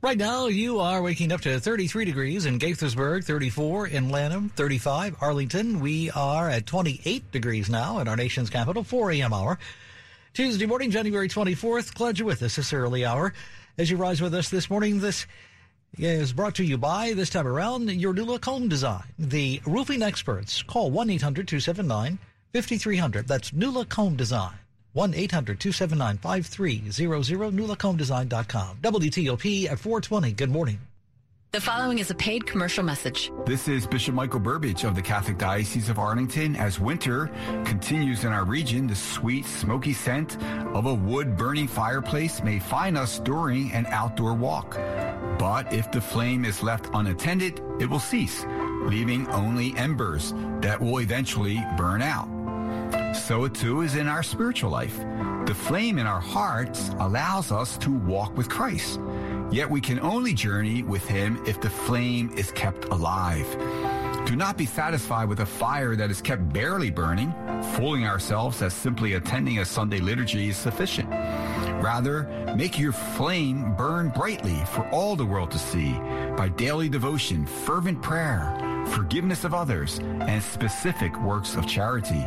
Right 0.00 0.16
now, 0.16 0.46
you 0.46 0.78
are 0.78 1.02
waking 1.02 1.32
up 1.32 1.40
to 1.40 1.58
33 1.58 2.04
degrees 2.04 2.46
in 2.46 2.60
Gaithersburg, 2.60 3.24
34 3.24 3.88
in 3.88 4.08
Lanham, 4.08 4.50
35 4.50 5.16
Arlington. 5.20 5.80
We 5.80 6.12
are 6.12 6.48
at 6.48 6.64
28 6.66 7.32
degrees 7.32 7.68
now 7.68 7.98
in 7.98 8.06
our 8.06 8.14
nation's 8.14 8.50
capital, 8.50 8.84
4 8.84 9.10
a.m. 9.10 9.32
hour. 9.32 9.58
Tuesday 10.32 10.66
morning, 10.66 10.92
January 10.92 11.28
24th. 11.28 11.92
Glad 11.94 12.20
you're 12.20 12.26
with 12.26 12.44
us 12.44 12.54
this 12.54 12.72
early 12.72 13.04
hour. 13.04 13.34
As 13.78 13.90
you 13.90 13.96
rise 13.96 14.20
with 14.20 14.32
us 14.32 14.48
this 14.48 14.70
morning, 14.70 15.00
this 15.00 15.26
is 15.98 16.32
brought 16.32 16.54
to 16.54 16.64
you 16.64 16.78
by, 16.78 17.14
this 17.14 17.30
time 17.30 17.48
around, 17.48 17.90
your 17.90 18.14
new 18.14 18.24
look 18.24 18.44
home 18.44 18.68
design. 18.68 19.02
The 19.18 19.60
roofing 19.66 20.04
experts. 20.04 20.62
Call 20.62 20.92
1 20.92 21.10
800 21.10 21.48
279 21.48 22.20
5300. 22.52 23.28
That's 23.28 23.52
New 23.52 23.70
Look 23.70 23.92
Home 23.94 24.16
Design. 24.16 24.54
1-800-279-5300, 24.96 27.52
newlookhomedesign.com. 27.52 28.78
WTOP 28.82 29.70
at 29.70 29.78
420. 29.78 30.32
Good 30.32 30.50
morning. 30.50 30.80
The 31.52 31.60
following 31.60 31.98
is 31.98 32.12
a 32.12 32.14
paid 32.14 32.46
commercial 32.46 32.84
message. 32.84 33.32
This 33.44 33.66
is 33.66 33.84
Bishop 33.84 34.14
Michael 34.14 34.38
Burbidge 34.38 34.84
of 34.84 34.94
the 34.94 35.02
Catholic 35.02 35.36
Diocese 35.36 35.88
of 35.88 35.98
Arlington. 35.98 36.54
As 36.54 36.78
winter 36.78 37.28
continues 37.64 38.22
in 38.22 38.30
our 38.30 38.44
region, 38.44 38.86
the 38.86 38.94
sweet, 38.94 39.44
smoky 39.44 39.92
scent 39.92 40.40
of 40.76 40.86
a 40.86 40.94
wood 40.94 41.36
burning 41.36 41.66
fireplace 41.66 42.40
may 42.44 42.60
find 42.60 42.96
us 42.96 43.18
during 43.18 43.72
an 43.72 43.86
outdoor 43.86 44.34
walk. 44.34 44.76
But 45.40 45.72
if 45.72 45.90
the 45.90 46.00
flame 46.00 46.44
is 46.44 46.62
left 46.62 46.88
unattended, 46.94 47.60
it 47.80 47.90
will 47.90 47.98
cease, 47.98 48.46
leaving 48.84 49.26
only 49.30 49.76
embers 49.76 50.32
that 50.60 50.80
will 50.80 51.00
eventually 51.00 51.60
burn 51.76 52.00
out. 52.00 52.28
So 53.30 53.46
too 53.46 53.82
is 53.82 53.94
in 53.94 54.08
our 54.08 54.24
spiritual 54.24 54.70
life. 54.70 54.98
The 55.46 55.54
flame 55.54 55.98
in 55.98 56.06
our 56.08 56.18
hearts 56.18 56.90
allows 56.98 57.52
us 57.52 57.78
to 57.78 57.88
walk 57.88 58.36
with 58.36 58.48
Christ. 58.48 58.98
Yet 59.52 59.70
we 59.70 59.80
can 59.80 60.00
only 60.00 60.34
journey 60.34 60.82
with 60.82 61.06
him 61.06 61.40
if 61.46 61.60
the 61.60 61.70
flame 61.70 62.32
is 62.36 62.50
kept 62.50 62.86
alive. 62.86 63.46
Do 64.26 64.34
not 64.34 64.58
be 64.58 64.66
satisfied 64.66 65.28
with 65.28 65.38
a 65.38 65.46
fire 65.46 65.94
that 65.94 66.10
is 66.10 66.20
kept 66.20 66.52
barely 66.52 66.90
burning, 66.90 67.32
fooling 67.76 68.04
ourselves 68.04 68.58
that 68.58 68.72
simply 68.72 69.12
attending 69.12 69.60
a 69.60 69.64
Sunday 69.64 70.00
liturgy 70.00 70.48
is 70.48 70.56
sufficient. 70.56 71.08
Rather, 71.80 72.24
make 72.56 72.80
your 72.80 72.90
flame 72.90 73.76
burn 73.76 74.08
brightly 74.08 74.56
for 74.72 74.88
all 74.90 75.14
the 75.14 75.24
world 75.24 75.52
to 75.52 75.58
see 75.60 75.92
by 76.36 76.48
daily 76.56 76.88
devotion, 76.88 77.46
fervent 77.46 78.02
prayer, 78.02 78.56
forgiveness 78.88 79.44
of 79.44 79.54
others, 79.54 80.00
and 80.00 80.42
specific 80.42 81.16
works 81.20 81.54
of 81.54 81.64
charity. 81.68 82.24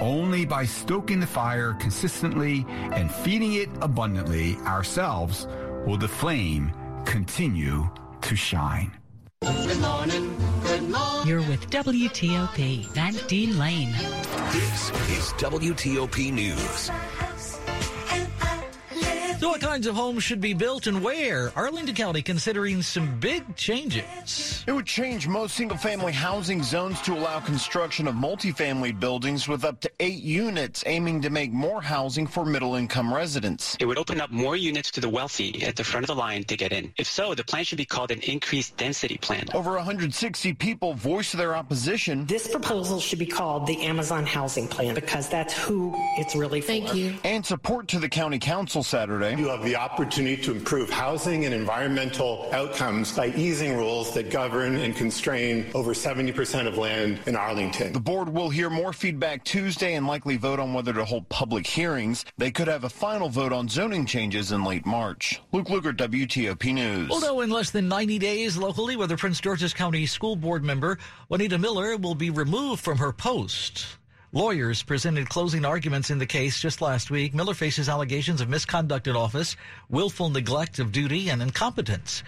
Only 0.00 0.46
by 0.46 0.64
stoking 0.64 1.20
the 1.20 1.26
fire 1.26 1.74
consistently 1.74 2.64
and 2.68 3.12
feeding 3.12 3.52
it 3.52 3.68
abundantly 3.82 4.56
ourselves 4.66 5.46
will 5.86 5.98
the 5.98 6.08
flame 6.08 6.72
continue 7.04 7.90
to 8.22 8.34
shine. 8.34 8.92
Good 9.42 9.78
morning. 9.80 10.36
Good 10.62 10.88
morning. 10.88 11.28
You're 11.28 11.42
with 11.42 11.68
WTOP, 11.70 12.86
Van 12.86 13.14
Dean 13.28 13.58
Lane. 13.58 13.92
This 14.52 14.90
is 15.10 15.32
WTOP 15.34 16.32
News. 16.32 16.90
So, 19.40 19.48
what 19.48 19.62
kinds 19.62 19.86
of 19.86 19.94
homes 19.94 20.22
should 20.22 20.42
be 20.42 20.52
built 20.52 20.86
and 20.86 21.02
where? 21.02 21.50
Arlington 21.56 21.94
County 21.94 22.20
considering 22.20 22.82
some 22.82 23.18
big 23.20 23.56
changes. 23.56 24.62
It 24.66 24.72
would 24.72 24.84
change 24.84 25.26
most 25.26 25.56
single 25.56 25.78
family 25.78 26.12
housing 26.12 26.62
zones 26.62 27.00
to 27.00 27.14
allow 27.14 27.40
construction 27.40 28.06
of 28.06 28.14
multifamily 28.14 29.00
buildings 29.00 29.48
with 29.48 29.64
up 29.64 29.80
to 29.80 29.90
eight 29.98 30.22
units, 30.22 30.84
aiming 30.84 31.22
to 31.22 31.30
make 31.30 31.52
more 31.52 31.80
housing 31.80 32.26
for 32.26 32.44
middle 32.44 32.74
income 32.74 33.14
residents. 33.14 33.78
It 33.80 33.86
would 33.86 33.96
open 33.96 34.20
up 34.20 34.30
more 34.30 34.56
units 34.56 34.90
to 34.90 35.00
the 35.00 35.08
wealthy 35.08 35.62
at 35.62 35.74
the 35.74 35.84
front 35.84 36.04
of 36.04 36.08
the 36.08 36.20
line 36.20 36.44
to 36.44 36.56
get 36.58 36.70
in. 36.70 36.92
If 36.98 37.06
so, 37.06 37.34
the 37.34 37.42
plan 37.42 37.64
should 37.64 37.78
be 37.78 37.86
called 37.86 38.10
an 38.10 38.20
increased 38.20 38.76
density 38.76 39.16
plan. 39.16 39.46
Over 39.54 39.72
160 39.72 40.52
people 40.52 40.92
voiced 40.92 41.32
their 41.32 41.56
opposition. 41.56 42.26
This 42.26 42.46
proposal 42.46 43.00
should 43.00 43.18
be 43.18 43.24
called 43.24 43.66
the 43.66 43.86
Amazon 43.86 44.26
Housing 44.26 44.68
Plan 44.68 44.94
because 44.94 45.30
that's 45.30 45.56
who 45.56 45.94
it's 46.18 46.36
really 46.36 46.60
for. 46.60 46.66
Thank 46.66 46.94
you. 46.94 47.14
And 47.24 47.46
support 47.46 47.88
to 47.88 47.98
the 47.98 48.10
county 48.10 48.38
council 48.38 48.82
Saturday. 48.82 49.29
You 49.38 49.48
have 49.48 49.62
the 49.62 49.76
opportunity 49.76 50.40
to 50.42 50.52
improve 50.52 50.90
housing 50.90 51.44
and 51.44 51.54
environmental 51.54 52.48
outcomes 52.52 53.12
by 53.16 53.28
easing 53.28 53.76
rules 53.76 54.12
that 54.14 54.30
govern 54.30 54.76
and 54.76 54.94
constrain 54.94 55.70
over 55.74 55.92
70% 55.92 56.66
of 56.66 56.76
land 56.76 57.20
in 57.26 57.36
Arlington. 57.36 57.92
The 57.92 58.00
board 58.00 58.28
will 58.28 58.50
hear 58.50 58.70
more 58.70 58.92
feedback 58.92 59.44
Tuesday 59.44 59.94
and 59.94 60.06
likely 60.06 60.36
vote 60.36 60.58
on 60.58 60.74
whether 60.74 60.92
to 60.92 61.04
hold 61.04 61.28
public 61.28 61.66
hearings. 61.66 62.24
They 62.38 62.50
could 62.50 62.68
have 62.68 62.84
a 62.84 62.88
final 62.88 63.28
vote 63.28 63.52
on 63.52 63.68
zoning 63.68 64.06
changes 64.06 64.52
in 64.52 64.64
late 64.64 64.86
March. 64.86 65.40
Luke 65.52 65.68
Lukert, 65.68 65.96
WTOP 65.96 66.74
News. 66.74 67.08
We'll 67.08 67.40
in 67.40 67.50
less 67.50 67.70
than 67.70 67.88
90 67.88 68.18
days 68.18 68.56
locally 68.56 68.96
whether 68.96 69.16
Prince 69.16 69.40
George's 69.40 69.72
County 69.72 70.06
School 70.06 70.36
Board 70.36 70.64
member 70.64 70.98
Juanita 71.28 71.58
Miller 71.58 71.96
will 71.96 72.14
be 72.14 72.30
removed 72.30 72.82
from 72.82 72.98
her 72.98 73.12
post. 73.12 73.86
Lawyers 74.32 74.84
presented 74.84 75.28
closing 75.28 75.64
arguments 75.64 76.08
in 76.08 76.18
the 76.18 76.26
case 76.26 76.60
just 76.60 76.80
last 76.80 77.10
week. 77.10 77.34
Miller 77.34 77.52
faces 77.52 77.88
allegations 77.88 78.40
of 78.40 78.48
misconduct 78.48 79.08
in 79.08 79.16
office, 79.16 79.56
willful 79.88 80.30
neglect 80.30 80.78
of 80.78 80.92
duty, 80.92 81.28
and 81.30 81.42
incompetence. 81.42 82.22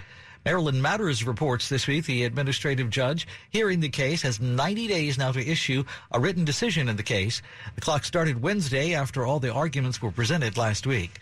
Maryland 0.44 0.82
Matters 0.82 1.24
reports 1.24 1.68
this 1.68 1.86
week 1.86 2.04
the 2.06 2.24
administrative 2.24 2.90
judge 2.90 3.28
hearing 3.50 3.78
the 3.78 3.88
case 3.88 4.22
has 4.22 4.40
90 4.40 4.88
days 4.88 5.16
now 5.16 5.30
to 5.30 5.48
issue 5.48 5.84
a 6.10 6.18
written 6.18 6.44
decision 6.44 6.88
in 6.88 6.96
the 6.96 7.04
case. 7.04 7.40
The 7.76 7.80
clock 7.80 8.02
started 8.02 8.42
Wednesday 8.42 8.94
after 8.94 9.24
all 9.24 9.38
the 9.38 9.52
arguments 9.52 10.02
were 10.02 10.10
presented 10.10 10.56
last 10.56 10.88
week. 10.88 11.20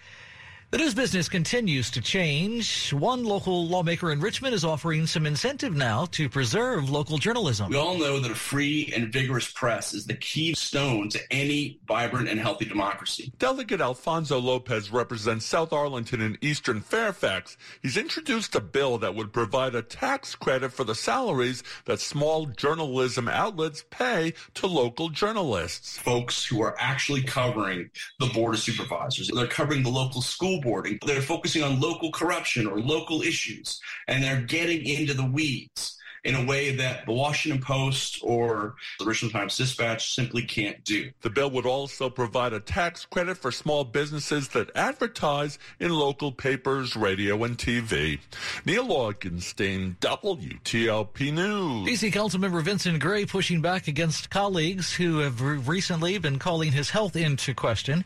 The 0.71 0.79
news 0.79 0.95
business 0.95 1.29
continues 1.29 1.91
to 1.91 2.01
change. 2.01 2.93
One 2.93 3.25
local 3.25 3.67
lawmaker 3.67 4.13
in 4.13 4.21
Richmond 4.21 4.55
is 4.55 4.65
offering 4.65 5.05
some 5.05 5.27
incentive 5.27 5.75
now 5.75 6.05
to 6.13 6.29
preserve 6.29 6.89
local 6.89 7.19
journalism. 7.19 7.71
We 7.71 7.77
all 7.77 7.99
know 7.99 8.21
that 8.21 8.31
a 8.31 8.37
free 8.37 8.93
and 8.95 9.13
vigorous 9.13 9.51
press 9.51 9.93
is 9.93 10.07
the 10.07 10.15
keystone 10.15 11.09
to 11.09 11.19
any 11.33 11.81
vibrant 11.89 12.29
and 12.29 12.39
healthy 12.39 12.67
democracy. 12.67 13.33
Delegate 13.41 13.81
Alfonso 13.81 14.39
Lopez 14.39 14.93
represents 14.93 15.45
South 15.45 15.73
Arlington 15.73 16.21
and 16.21 16.39
Eastern 16.41 16.81
Fairfax. 16.81 17.57
He's 17.83 17.97
introduced 17.97 18.55
a 18.55 18.61
bill 18.61 18.97
that 18.99 19.17
would 19.17 19.33
provide 19.33 19.75
a 19.75 19.83
tax 19.83 20.37
credit 20.37 20.73
for 20.73 20.85
the 20.85 20.95
salaries 20.95 21.65
that 21.87 21.99
small 21.99 22.47
journalism 22.47 23.27
outlets 23.27 23.85
pay 23.91 24.35
to 24.55 24.69
local 24.69 25.09
journalists. 25.09 25.99
Folks 25.99 26.47
who 26.47 26.63
are 26.63 26.77
actually 26.79 27.23
covering 27.23 27.91
the 28.21 28.27
board 28.27 28.55
of 28.55 28.61
supervisors, 28.61 29.29
they're 29.35 29.49
covering 29.49 29.83
the 29.83 29.91
local 29.91 30.23
school 30.23 30.60
boarding. 30.61 30.99
They're 31.07 31.23
focusing 31.23 31.63
on 31.63 31.81
local 31.81 32.11
corruption 32.13 32.67
or 32.67 32.81
local 32.81 33.23
issues, 33.23 33.81
and 34.07 34.23
they're 34.23 34.43
getting 34.43 34.85
into 34.85 35.15
the 35.15 35.25
weeds 35.25 35.97
in 36.25 36.35
a 36.35 36.45
way 36.45 36.77
that 36.77 37.07
the 37.07 37.13
Washington 37.13 37.63
Post 37.63 38.19
or 38.23 38.75
the 38.99 39.05
Richmond 39.05 39.33
Times 39.33 39.57
Dispatch 39.57 40.13
simply 40.13 40.43
can't 40.43 40.83
do. 40.85 41.11
The 41.23 41.31
bill 41.31 41.51
would 41.51 41.67
also 41.67 42.11
provide 42.11 42.53
a 42.53 42.61
tax 42.61 43.07
credit 43.07 43.39
for 43.39 43.51
small 43.51 43.85
businesses 43.85 44.49
that 44.49 44.71
advertise 44.75 45.59
in 45.79 45.93
local 45.93 46.33
papers, 46.33 46.95
radio, 46.95 47.43
and 47.45 47.57
TV. 47.57 48.21
Neil 48.65 48.89
Augenstein, 48.89 49.97
WTOP 49.99 51.33
News. 51.33 51.89
DC 51.89 52.13
Councilmember 52.13 52.63
Vincent 52.63 53.01
Gray 53.01 53.25
pushing 53.25 53.61
back 53.61 53.89
against 53.89 54.31
colleagues 54.31 54.93
who 54.95 55.19
have 55.19 55.41
recently 55.41 56.19
been 56.19 56.39
calling 56.39 56.73
his 56.73 56.91
health 56.91 57.17
into 57.17 57.55
question. 57.55 58.05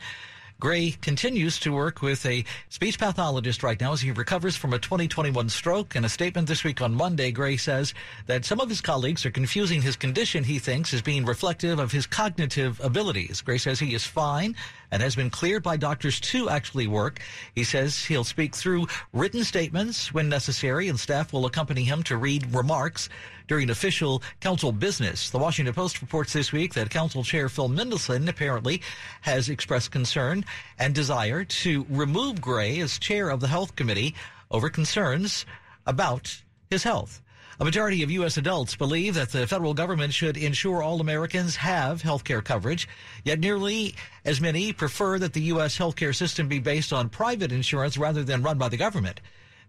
Gray 0.61 0.93
continues 0.93 1.59
to 1.61 1.73
work 1.73 2.01
with 2.01 2.25
a 2.25 2.45
speech 2.69 2.99
pathologist 2.99 3.62
right 3.62 3.81
now 3.81 3.93
as 3.93 4.01
he 4.01 4.12
recovers 4.12 4.57
from 4.57 4.73
a 4.73 4.79
2021 4.79 5.49
stroke. 5.49 5.97
In 5.97 6.05
a 6.05 6.09
statement 6.09 6.49
this 6.49 6.64
week 6.64 6.81
on 6.81 6.95
Monday, 6.95 7.33
Gray 7.33 7.57
says 7.57 7.93
that 8.27 8.45
some 8.45 8.61
of 8.61 8.69
his 8.69 8.81
colleagues 8.81 9.27
are 9.27 9.31
confusing 9.31 9.83
his 9.83 9.97
condition 9.97 10.45
he 10.45 10.59
thinks 10.59 10.95
as 10.95 11.03
being 11.03 11.25
reflective 11.25 11.79
of 11.79 11.93
his 11.93 12.07
cognitive 12.07 12.81
abilities. 12.83 13.40
Gray 13.43 13.59
says 13.59 13.81
he 13.81 13.95
is 13.95 14.07
fine 14.07 14.55
and 14.90 15.03
has 15.03 15.16
been 15.16 15.31
cleared 15.31 15.62
by 15.62 15.77
doctors 15.77 16.20
to 16.20 16.49
actually 16.49 16.87
work. 16.87 17.20
He 17.55 17.64
says 17.64 18.05
he'll 18.05 18.25
speak 18.25 18.55
through 18.55 18.87
written 19.12 19.44
statements 19.44 20.12
when 20.12 20.29
necessary 20.29 20.88
and 20.88 20.99
staff 20.99 21.33
will 21.33 21.47
accompany 21.47 21.85
him 21.85 22.03
to 22.05 22.16
read 22.16 22.55
remarks. 22.55 23.09
during 23.47 23.70
official 23.70 24.23
council 24.40 24.73
business. 24.73 25.31
The 25.31 25.38
Washington 25.38 25.75
Post 25.75 26.01
reports 26.01 26.33
this 26.33 26.53
week 26.53 26.75
that 26.75 26.90
Council 26.90 27.23
Chair 27.23 27.49
Phil 27.49 27.68
Mendelson 27.68 28.29
apparently 28.29 28.81
has 29.23 29.49
expressed 29.49 29.90
concern 29.90 30.44
and 30.79 30.94
desire 30.94 31.44
to 31.44 31.87
remove 31.88 32.40
Gray 32.40 32.81
as 32.81 32.99
chair 32.99 33.31
of 33.31 33.40
the 33.40 33.49
Health 33.49 33.77
Committee 33.77 34.14
over 34.51 34.70
concerns 34.70 35.44
about 35.87 36.42
his 36.70 36.83
health. 36.83 37.20
A 37.61 37.64
majority 37.64 38.03
of 38.03 38.11
U.S. 38.11 38.37
adults 38.37 38.75
believe 38.75 39.14
that 39.14 39.31
the 39.31 39.47
federal 39.47 39.75
government 39.75 40.12
should 40.12 40.37
ensure 40.37 40.83
all 40.83 41.01
Americans 41.01 41.55
have 41.55 42.03
health 42.03 42.25
care 42.25 42.43
coverage, 42.43 42.88
yet 43.23 43.38
nearly 43.38 43.95
as 44.25 44.40
many 44.40 44.73
prefer 44.73 45.21
that 45.21 45.35
the 45.35 45.43
U.S. 45.43 45.79
healthcare 45.79 46.14
system 46.14 46.49
be 46.49 46.59
based 46.59 46.93
on 46.93 47.09
private 47.09 47.53
insurance 47.53 47.97
rather 47.97 48.25
than 48.25 48.43
run 48.43 48.59
by 48.59 48.69
the 48.69 48.77
government. 48.77 49.21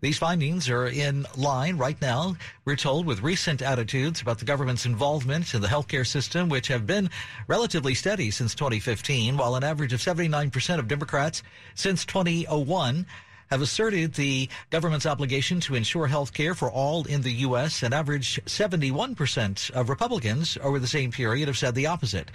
These 0.01 0.17
findings 0.17 0.67
are 0.67 0.87
in 0.87 1.27
line 1.37 1.77
right 1.77 1.99
now, 2.01 2.37
we're 2.65 2.75
told, 2.75 3.05
with 3.05 3.21
recent 3.21 3.61
attitudes 3.61 4.19
about 4.19 4.39
the 4.39 4.45
government's 4.45 4.87
involvement 4.87 5.53
in 5.53 5.61
the 5.61 5.67
healthcare 5.67 6.07
system, 6.07 6.49
which 6.49 6.67
have 6.69 6.87
been 6.87 7.11
relatively 7.47 7.93
steady 7.93 8.31
since 8.31 8.55
2015, 8.55 9.37
while 9.37 9.55
an 9.55 9.63
average 9.63 9.93
of 9.93 10.01
79% 10.01 10.79
of 10.79 10.87
Democrats 10.87 11.43
since 11.75 12.03
2001 12.03 13.05
have 13.51 13.61
asserted 13.61 14.13
the 14.13 14.49
government's 14.69 15.05
obligation 15.05 15.59
to 15.61 15.75
ensure 15.75 16.07
health 16.07 16.33
care 16.33 16.55
for 16.55 16.71
all 16.71 17.05
in 17.05 17.21
the 17.21 17.31
U.S. 17.31 17.83
An 17.83 17.93
average 17.93 18.43
71% 18.45 19.71
of 19.71 19.89
Republicans 19.89 20.57
over 20.61 20.79
the 20.79 20.87
same 20.87 21.11
period 21.11 21.47
have 21.47 21.57
said 21.57 21.75
the 21.75 21.87
opposite. 21.87 22.31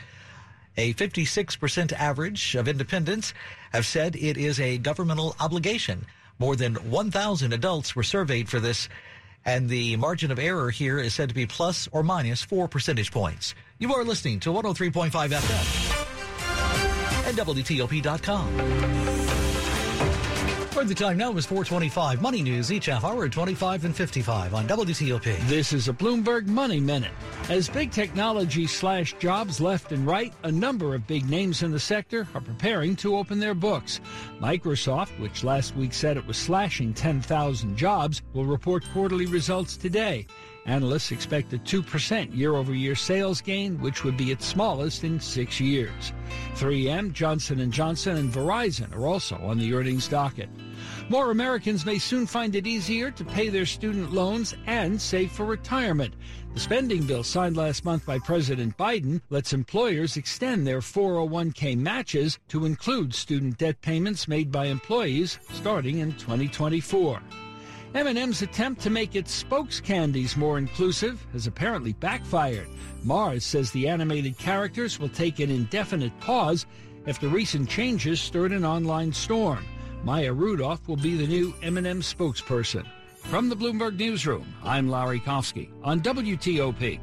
A 0.77 0.95
56% 0.95 1.93
average 1.93 2.55
of 2.55 2.69
independents 2.69 3.35
have 3.73 3.87
said 3.87 4.17
it 4.17 4.37
is 4.37 4.61
a 4.61 4.79
governmental 4.79 5.35
obligation. 5.41 6.07
More 6.39 6.57
than 6.57 6.75
1,000 6.77 7.53
adults 7.53 7.95
were 7.95 8.03
surveyed 8.03 8.49
for 8.49 8.61
this, 8.61 8.89
and 9.45 9.69
the 9.69 9.97
margin 9.97 10.31
of 10.31 10.39
error 10.39 10.71
here 10.71 10.99
is 10.99 11.13
said 11.15 11.29
to 11.29 11.35
be 11.35 11.47
plus 11.47 11.89
or 11.93 12.03
minus 12.03 12.43
four 12.43 12.69
percentage 12.69 13.11
points. 13.11 13.55
You 13.79 13.93
are 13.95 14.05
listening 14.05 14.41
to 14.41 14.51
103.5 14.51 15.11
FM 15.11 16.01
and 17.29 17.37
WTOP.com. 17.37 19.20
For 20.71 20.85
the 20.85 20.95
time 20.95 21.19
now 21.19 21.37
is 21.37 21.47
425. 21.47 22.23
Money 22.23 22.43
news 22.43 22.71
each 22.71 22.87
half 22.87 23.05
hour 23.05 23.25
at 23.25 23.33
25 23.33 23.87
and 23.87 23.95
55 23.95 24.55
on 24.55 24.69
WTOP. 24.69 25.37
This 25.49 25.73
is 25.73 25.89
a 25.89 25.93
Bloomberg 25.93 26.47
Money 26.47 26.79
Minute. 26.79 27.11
As 27.49 27.69
big 27.69 27.91
technology 27.91 28.69
slash 28.69 29.13
jobs 29.19 29.61
left 29.61 29.91
and 29.91 30.07
right, 30.07 30.33
a 30.45 30.53
number 30.53 30.95
of 30.95 31.09
big 31.09 31.29
names 31.29 31.65
in 31.65 31.73
the 31.73 31.81
sector 31.81 32.27
are 32.37 32.41
preparing 32.41 32.95
to 32.97 33.17
open 33.17 33.41
their 33.41 33.53
books. 33.53 34.01
Microsoft, 34.41 35.19
which 35.19 35.43
last 35.43 35.75
week 35.75 35.93
said 35.93 36.17
it 36.17 36.27
was 36.27 36.37
slashing 36.37 36.95
10,000 36.95 37.77
jobs, 37.77 38.23
will 38.33 38.47
report 38.47 38.85
quarterly 38.93 39.27
results 39.27 39.77
today. 39.77 40.25
Analysts 40.67 41.11
expect 41.11 41.53
a 41.53 41.59
2% 41.59 42.37
year 42.37 42.55
over 42.55 42.75
year 42.75 42.95
sales 42.95 43.41
gain, 43.41 43.81
which 43.81 44.05
would 44.05 44.17
be 44.17 44.31
its 44.31 44.45
smallest 44.45 45.05
in 45.05 45.19
six 45.19 45.59
years. 45.59 46.13
3M, 46.55 47.13
Johnson 47.13 47.71
& 47.71 47.73
Johnson, 47.73 48.19
and 48.19 48.33
Verizon 48.33 48.95
are 48.95 49.07
also 49.07 49.37
on 49.37 49.59
the 49.59 49.73
earnings 49.75 50.07
docket. 50.07 50.51
More 51.09 51.31
Americans 51.31 51.85
may 51.85 51.99
soon 51.99 52.27
find 52.27 52.55
it 52.55 52.67
easier 52.67 53.11
to 53.11 53.25
pay 53.25 53.49
their 53.49 53.67
student 53.67 54.13
loans 54.13 54.55
and 54.67 55.01
save 55.01 55.33
for 55.33 55.45
retirement. 55.45 56.15
The 56.55 56.61
spending 56.61 57.05
bill 57.05 57.23
signed 57.23 57.57
last 57.57 57.85
month 57.85 58.05
by 58.05 58.19
President 58.19 58.77
Biden 58.77 59.21
lets 59.31 59.53
employers 59.53 60.17
extend 60.17 60.67
their 60.67 60.81
401k 60.81 61.77
matches 61.77 62.39
to 62.49 62.67
include 62.67 63.15
student 63.15 63.59
debt 63.59 63.81
payments 63.81 64.29
made 64.29 64.53
by 64.53 64.67
employees 64.67 65.39
starting 65.53 65.99
in 65.99 66.13
2024. 66.13 67.21
M&M's 67.93 68.41
attempt 68.43 68.81
to 68.83 68.91
make 68.91 69.17
its 69.17 69.33
spokes 69.33 69.81
candies 69.81 70.37
more 70.37 70.59
inclusive 70.59 71.27
has 71.33 71.49
apparently 71.49 71.93
backfired. 71.95 72.69
Mars 73.03 73.45
says 73.45 73.73
the 73.73 73.89
animated 73.89 74.39
characters 74.39 75.01
will 75.01 75.09
take 75.09 75.41
an 75.41 75.51
indefinite 75.51 76.19
pause 76.21 76.67
after 77.09 77.27
recent 77.27 77.69
changes 77.69 78.21
stirred 78.21 78.53
an 78.53 78.65
online 78.65 79.13
storm. 79.13 79.65
Maya 80.05 80.33
Rudolph 80.33 80.87
will 80.87 80.97
be 80.97 81.17
the 81.17 81.27
new 81.27 81.53
M&M 81.65 82.01
spokesperson. 82.01 82.87
From 83.17 83.49
the 83.49 83.57
Bloomberg 83.57 83.99
Newsroom, 83.99 84.47
I'm 84.63 84.89
Larry 84.89 85.19
Kofsky 85.19 85.71
on 85.83 86.01
WTOP. 86.01 87.01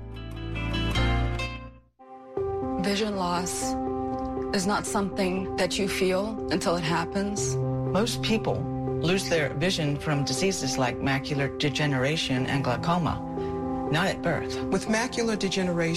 Vision 2.85 3.17
loss 3.17 3.73
is 4.55 4.65
not 4.65 4.85
something 4.85 5.53
that 5.57 5.77
you 5.77 5.89
feel 5.89 6.47
until 6.49 6.77
it 6.77 6.83
happens. 6.83 7.57
Most 7.57 8.21
people 8.23 8.76
lose 9.01 9.29
their 9.29 9.49
vision 9.55 9.97
from 9.97 10.25
diseases 10.25 10.77
like 10.77 10.99
macular 10.99 11.57
degeneration 11.59 12.45
and 12.47 12.63
glaucoma, 12.63 13.21
not 13.91 14.07
at 14.07 14.21
birth. 14.21 14.61
With 14.65 14.87
macular 14.87 15.37
degeneration, 15.37 15.95